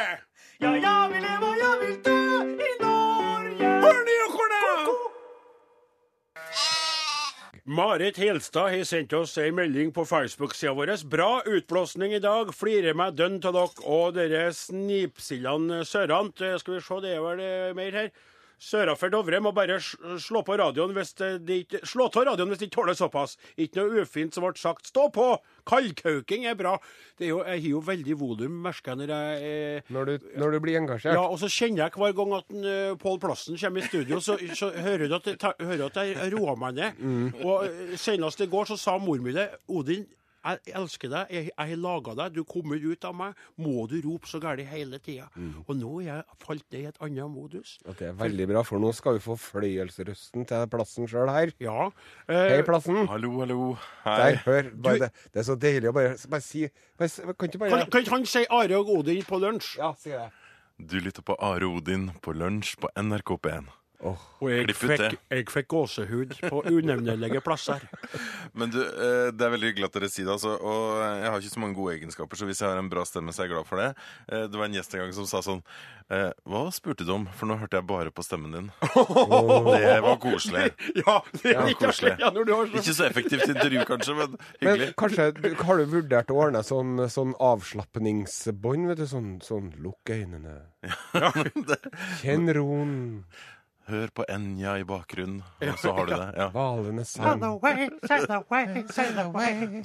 Ja, 0.60 0.72
jeg 0.72 1.10
vil 1.12 1.22
leve, 1.22 1.50
og 1.50 1.58
jeg 1.60 1.80
vil 1.82 1.98
dø 2.06 2.16
i 2.64 2.72
Norge. 2.80 3.72
Dere, 3.82 4.06
Marit 7.66 8.16
Hilstad 8.16 8.70
har 8.70 8.84
sendt 8.86 9.12
oss 9.18 9.32
ei 9.42 9.50
melding 9.50 9.88
på 9.92 10.04
Facebook-sida 10.06 10.70
vår. 10.78 10.92
Bra 11.10 11.42
utblåsning 11.50 12.14
i 12.14 12.20
dag. 12.22 12.52
Flirer 12.54 12.94
meg 12.94 13.16
dønn 13.18 13.40
av 13.42 13.56
dere 13.56 13.90
og 13.90 14.14
dere 14.14 14.44
snipsildene 14.54 15.80
sørant. 15.84 16.40
Eh, 16.46 16.56
Skal 16.62 16.76
vi 16.76 16.80
se, 16.86 17.00
det 17.02 17.16
er 17.16 17.24
vel 17.24 17.42
eh, 17.42 17.74
mer 17.74 17.98
her. 17.98 18.12
Sørafor 18.56 19.10
Dovre 19.12 19.40
må 19.44 19.52
bare 19.52 19.76
slå 19.82 20.40
på 20.46 20.56
radioen 20.56 20.94
hvis 20.96 21.12
det 21.16 21.58
ikke 21.66 21.82
Slå 21.86 22.06
av 22.08 22.24
radioen 22.30 22.48
hvis 22.48 22.62
de 22.62 22.68
ikke 22.70 22.78
tåler 22.78 22.96
såpass. 22.96 23.36
Ikke 23.60 23.82
noe 23.82 24.04
ufint 24.04 24.34
som 24.34 24.46
ble 24.46 24.56
sagt. 24.58 24.88
Stå 24.88 25.08
på! 25.12 25.26
Kaldkauking 25.68 26.46
er 26.48 26.56
bra. 26.56 26.76
Det 27.18 27.26
er 27.26 27.32
jo, 27.34 27.40
jeg 27.44 27.62
har 27.64 27.70
jo 27.74 27.82
veldig 27.84 28.16
volum, 28.20 28.58
merker 28.64 28.94
jeg 28.94 29.00
når 29.02 29.12
jeg 29.12 29.50
eh, 29.50 29.92
Når 29.92 30.08
du, 30.08 30.28
når 30.40 30.56
du 30.56 30.60
blir 30.64 30.80
engasjert. 30.80 31.16
ja, 31.18 31.24
og 31.26 31.38
så 31.42 31.50
kjenner 31.52 31.84
jeg 31.84 31.96
hver 32.00 32.14
gang 32.16 32.34
at 32.38 32.54
uh, 32.56 32.96
Pål 33.02 33.18
Plassen 33.22 33.58
kommer 33.60 33.82
i 33.82 33.88
studio, 33.90 34.20
så, 34.24 34.38
så 34.54 34.70
hører 34.72 35.10
du 35.10 35.16
at, 35.18 35.32
ta, 35.42 35.52
hører 35.60 35.88
at 35.90 36.00
jeg 36.00 36.32
roer 36.36 36.60
meg 36.60 36.78
ned. 36.78 37.02
Og 37.44 37.66
eh, 37.66 37.96
senest 38.00 38.40
i 38.40 38.48
går 38.50 38.70
så 38.72 38.78
sa 38.80 38.96
mor 39.02 39.20
mi 39.22 39.34
det. 39.36 39.50
Odin, 39.68 40.06
jeg 40.46 40.74
elsker 40.78 41.10
deg, 41.12 41.30
jeg, 41.34 41.44
jeg 41.50 41.70
har 41.72 41.80
laga 41.82 42.14
deg, 42.20 42.34
du 42.36 42.44
kommer 42.48 42.78
ut 42.82 43.04
av 43.08 43.14
meg. 43.18 43.34
Må 43.58 43.86
du 43.90 43.96
rope 44.04 44.28
så 44.30 44.40
galt 44.42 44.62
hele 44.70 44.98
tida? 45.02 45.26
Og 45.66 45.72
nå 45.76 45.90
er 46.02 46.06
jeg 46.10 46.38
falt 46.44 46.64
ned 46.72 46.80
i 46.80 46.88
et 46.90 47.00
annet 47.02 47.30
modus. 47.32 47.76
Ok, 47.88 48.02
veldig 48.20 48.46
bra, 48.52 48.62
for 48.66 48.82
nå 48.82 48.92
skal 48.96 49.16
vi 49.18 49.24
få 49.26 49.36
fløyelsrøsten 49.40 50.46
til 50.48 50.66
plassen 50.72 51.08
sjøl 51.10 51.30
her. 51.34 51.52
Ja. 51.62 51.88
Hei, 52.30 52.58
Eh, 52.58 52.64
plassen. 52.66 53.06
Hallo, 53.10 53.32
hallo. 53.40 53.60
Der, 54.04 54.36
hør. 54.46 54.70
Bare 54.86 54.98
det, 55.06 55.10
det 55.34 55.40
er 55.42 55.48
så 55.48 55.56
deilig 55.58 55.90
å 55.90 55.94
bare, 55.96 56.16
bare 56.30 56.44
si 56.44 56.66
bare, 56.98 57.34
Kan 57.38 57.48
ikke 57.50 57.58
bare 57.64 57.80
kan, 57.86 57.90
kan 58.04 58.12
han 58.14 58.26
si 58.28 58.44
Are 58.50 58.78
og 58.78 58.90
Odin 59.00 59.22
på 59.26 59.38
lunsj? 59.42 59.76
Ja, 59.80 59.92
si 59.98 60.10
det. 60.14 60.28
Du 60.76 60.98
lytter 61.00 61.24
på 61.24 61.36
Are 61.40 61.66
Odin 61.68 62.10
på 62.22 62.34
lunsj 62.36 62.74
på 62.82 62.90
NRK 63.00 63.36
P1. 63.46 63.68
Og 64.04 64.50
jeg 64.52 64.74
fikk, 64.76 65.14
jeg 65.32 65.46
fikk 65.48 65.68
gåsehud 65.72 66.34
på 66.50 66.58
unevnelige 66.68 67.40
plasser. 67.40 67.80
Men 68.58 68.70
du, 68.74 68.80
eh, 68.82 69.30
det 69.32 69.46
er 69.46 69.52
veldig 69.54 69.70
hyggelig 69.72 69.88
at 69.88 69.96
dere 69.96 70.10
sier 70.12 70.26
det, 70.28 70.34
altså. 70.36 70.52
Og 70.60 71.00
jeg 71.00 71.30
har 71.32 71.40
ikke 71.40 71.54
så 71.54 71.62
mange 71.62 71.78
gode 71.78 71.94
egenskaper, 71.96 72.36
så 72.36 72.48
hvis 72.48 72.60
jeg 72.60 72.68
har 72.68 72.80
en 72.82 72.90
bra 72.92 73.04
stemme, 73.08 73.32
så 73.32 73.42
er 73.42 73.48
jeg 73.48 73.54
glad 73.56 73.68
for 73.70 73.80
det. 73.80 73.88
Eh, 74.28 74.44
Det 74.52 74.60
var 74.60 74.68
en 74.68 74.76
gjest 74.76 74.94
en 74.94 75.00
gang 75.06 75.14
som 75.16 75.26
sa 75.30 75.40
sånn 75.46 75.62
eh, 76.12 76.28
Hva 76.44 76.62
spurte 76.76 77.06
du 77.08 77.14
om? 77.16 77.24
For 77.40 77.48
nå 77.48 77.56
hørte 77.62 77.80
jeg 77.80 77.88
bare 77.88 78.12
på 78.14 78.22
stemmen 78.26 78.52
din. 78.58 78.68
Det 78.84 79.96
var 80.04 80.20
koselig. 80.22 80.68
Ja, 81.00 81.16
det 81.32 81.50
er 81.50 81.56
Ja, 81.56 81.64
ikke 81.72 81.88
koselig. 81.88 82.14
ja, 82.20 82.30
når 82.36 82.44
du 82.44 82.54
har 82.54 82.68
så 82.70 82.82
Ikke 82.82 82.96
så 83.00 83.08
effektivt 83.08 83.48
intervju, 83.48 83.82
kanskje, 83.88 84.14
men 84.20 84.36
Men 84.66 84.86
kanskje 85.00 85.30
har 85.64 85.80
du 85.80 85.84
vurdert 85.96 86.30
å 86.32 86.38
ordne 86.44 86.62
sånn, 86.66 87.00
sånn 87.12 87.32
avslapningsbånd, 87.40 88.88
vet 88.92 89.00
du? 89.00 89.06
Sånn, 89.10 89.34
sånn 89.44 89.72
lukk 89.82 90.12
øynene. 90.12 90.58
Kjenn 92.22 92.48
roen. 92.56 93.24
Hør 93.86 94.10
på 94.10 94.24
Enja 94.26 94.72
i 94.80 94.84
bakgrunnen, 94.86 95.44
og 95.62 95.76
så 95.78 95.92
har 95.94 96.08
du 96.08 96.12
det. 96.16 96.28
Ja. 96.34 96.46
Hvalene 96.54 97.04
sang. 97.06 97.44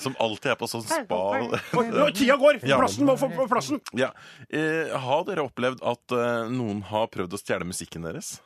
Som 0.01 0.15
alltid 0.17 0.53
er 0.55 0.57
på 0.57 0.69
sånn 0.71 0.85
spa. 0.87 1.19
Tida 2.17 2.37
går! 2.41 2.63
Plassen 2.65 3.05
må 3.05 3.13
få 3.21 3.29
plassen. 3.51 3.81
Ja. 3.97 4.09
Eh, 4.49 4.89
har 5.05 5.25
dere 5.29 5.45
opplevd 5.45 5.85
at 5.85 6.17
eh, 6.17 6.49
noen 6.49 6.81
har 6.89 7.11
prøvd 7.13 7.37
å 7.37 7.41
stjele 7.41 7.67
musikken 7.69 8.09
deres? 8.09 8.39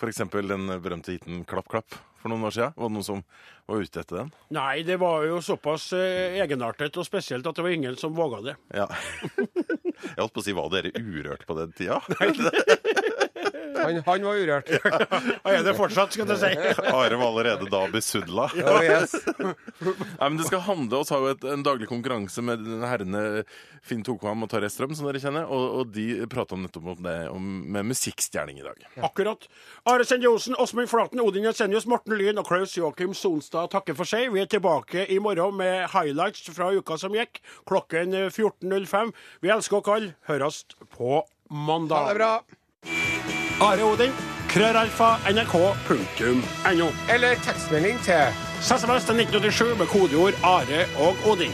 For 0.00 0.10
eksempel 0.10 0.50
den 0.50 0.66
berømte 0.82 1.14
hiten 1.14 1.44
Klapp 1.46 1.70
Klapp 1.70 1.94
for 2.20 2.32
noen 2.32 2.44
år 2.48 2.54
siden. 2.56 2.74
Var 2.76 2.90
det 2.90 2.96
noen 2.96 3.06
som 3.06 3.22
var 3.70 3.84
ute 3.84 4.02
etter 4.02 4.18
den? 4.22 4.30
Nei, 4.56 4.82
det 4.86 4.98
var 5.00 5.22
jo 5.28 5.38
såpass 5.44 5.90
eh, 5.96 6.36
egenartet 6.42 6.98
og 7.00 7.06
spesielt 7.06 7.46
at 7.46 7.56
det 7.56 7.64
var 7.64 7.76
ingen 7.78 7.96
som 8.00 8.16
våga 8.16 8.42
det. 8.50 8.56
Ja. 8.74 8.88
Jeg 10.00 10.16
holdt 10.16 10.32
på 10.34 10.40
å 10.40 10.44
si 10.44 10.54
var 10.56 10.70
dere 10.72 10.90
urørt 10.96 11.44
på 11.46 11.56
den 11.58 11.72
tida? 11.76 12.00
Han, 13.80 14.02
han 14.06 14.26
var 14.28 14.40
urørt. 14.40 14.70
Ja, 15.40 15.54
er 15.54 15.64
det 15.64 15.74
fortsatt, 15.78 16.14
skal 16.14 16.28
du 16.28 16.34
si. 16.38 16.50
Are 17.00 17.16
var 17.18 17.26
allerede 17.30 17.68
da 17.70 17.80
besudla. 17.90 18.48
Oh, 18.60 18.80
yes. 18.84 19.14
Nei, 20.20 20.26
men 20.26 20.38
det 20.38 20.46
skal 20.48 20.62
handle 20.66 21.00
Vi 21.00 21.14
har 21.14 21.24
jo 21.24 21.30
et, 21.32 21.46
en 21.54 21.64
daglig 21.66 21.88
konkurranse 21.90 22.42
med 22.44 22.66
herrene 22.84 23.44
Finn 23.86 24.02
Tokvam 24.04 24.44
og 24.44 24.50
Tarjei 24.52 24.70
Strøm, 24.72 24.92
som 24.96 25.08
dere 25.08 25.22
kjenner, 25.22 25.48
og, 25.48 25.80
og 25.80 25.92
de 25.94 26.26
prater 26.30 26.60
nettopp 26.60 26.90
om 26.94 27.02
det 27.04 27.16
om, 27.32 27.48
med 27.72 27.88
musikkstjerning 27.90 28.60
i 28.60 28.66
dag. 28.66 28.84
Akkurat. 29.06 29.48
Are 29.88 30.06
Sende 30.06 30.28
Osen, 30.30 30.56
Åsmund 30.60 30.90
Flaten, 30.92 31.22
Odin 31.24 31.48
Jensenius, 31.48 31.88
Morten 31.90 32.16
Lyn 32.20 32.40
og 32.42 32.48
Klaus 32.50 32.76
Joakim 32.76 33.16
Sonstad 33.16 33.72
takker 33.72 33.96
for 33.98 34.08
seg. 34.08 34.28
Vi 34.34 34.44
er 34.44 34.50
tilbake 34.50 35.08
i 35.08 35.18
morgen 35.22 35.56
med 35.60 35.88
highlights 35.94 36.44
fra 36.52 36.70
uka 36.76 37.00
som 37.00 37.16
gikk, 37.16 37.42
klokken 37.68 38.16
14.05. 38.28 39.14
Vi 39.40 39.54
elsker 39.56 39.80
dere 39.80 40.00
alle. 40.00 40.16
Høres 40.30 40.64
på 40.92 41.22
mandag. 41.50 42.04
Ha 42.04 42.12
det 42.12 42.20
bra. 42.20 43.39
Are 43.60 43.84
Odin, 43.84 44.12
krøralfa, 44.48 45.10
nrk.no. 45.32 46.86
Eller 47.14 47.34
tekstmelding 47.44 47.98
til 48.06 48.22
SMS 48.62 49.04
til 49.08 49.20
1987 49.20 49.78
med 49.78 49.86
kodeord 49.86 50.34
Are 50.44 50.80
og 50.96 51.16
Odin. 51.30 51.52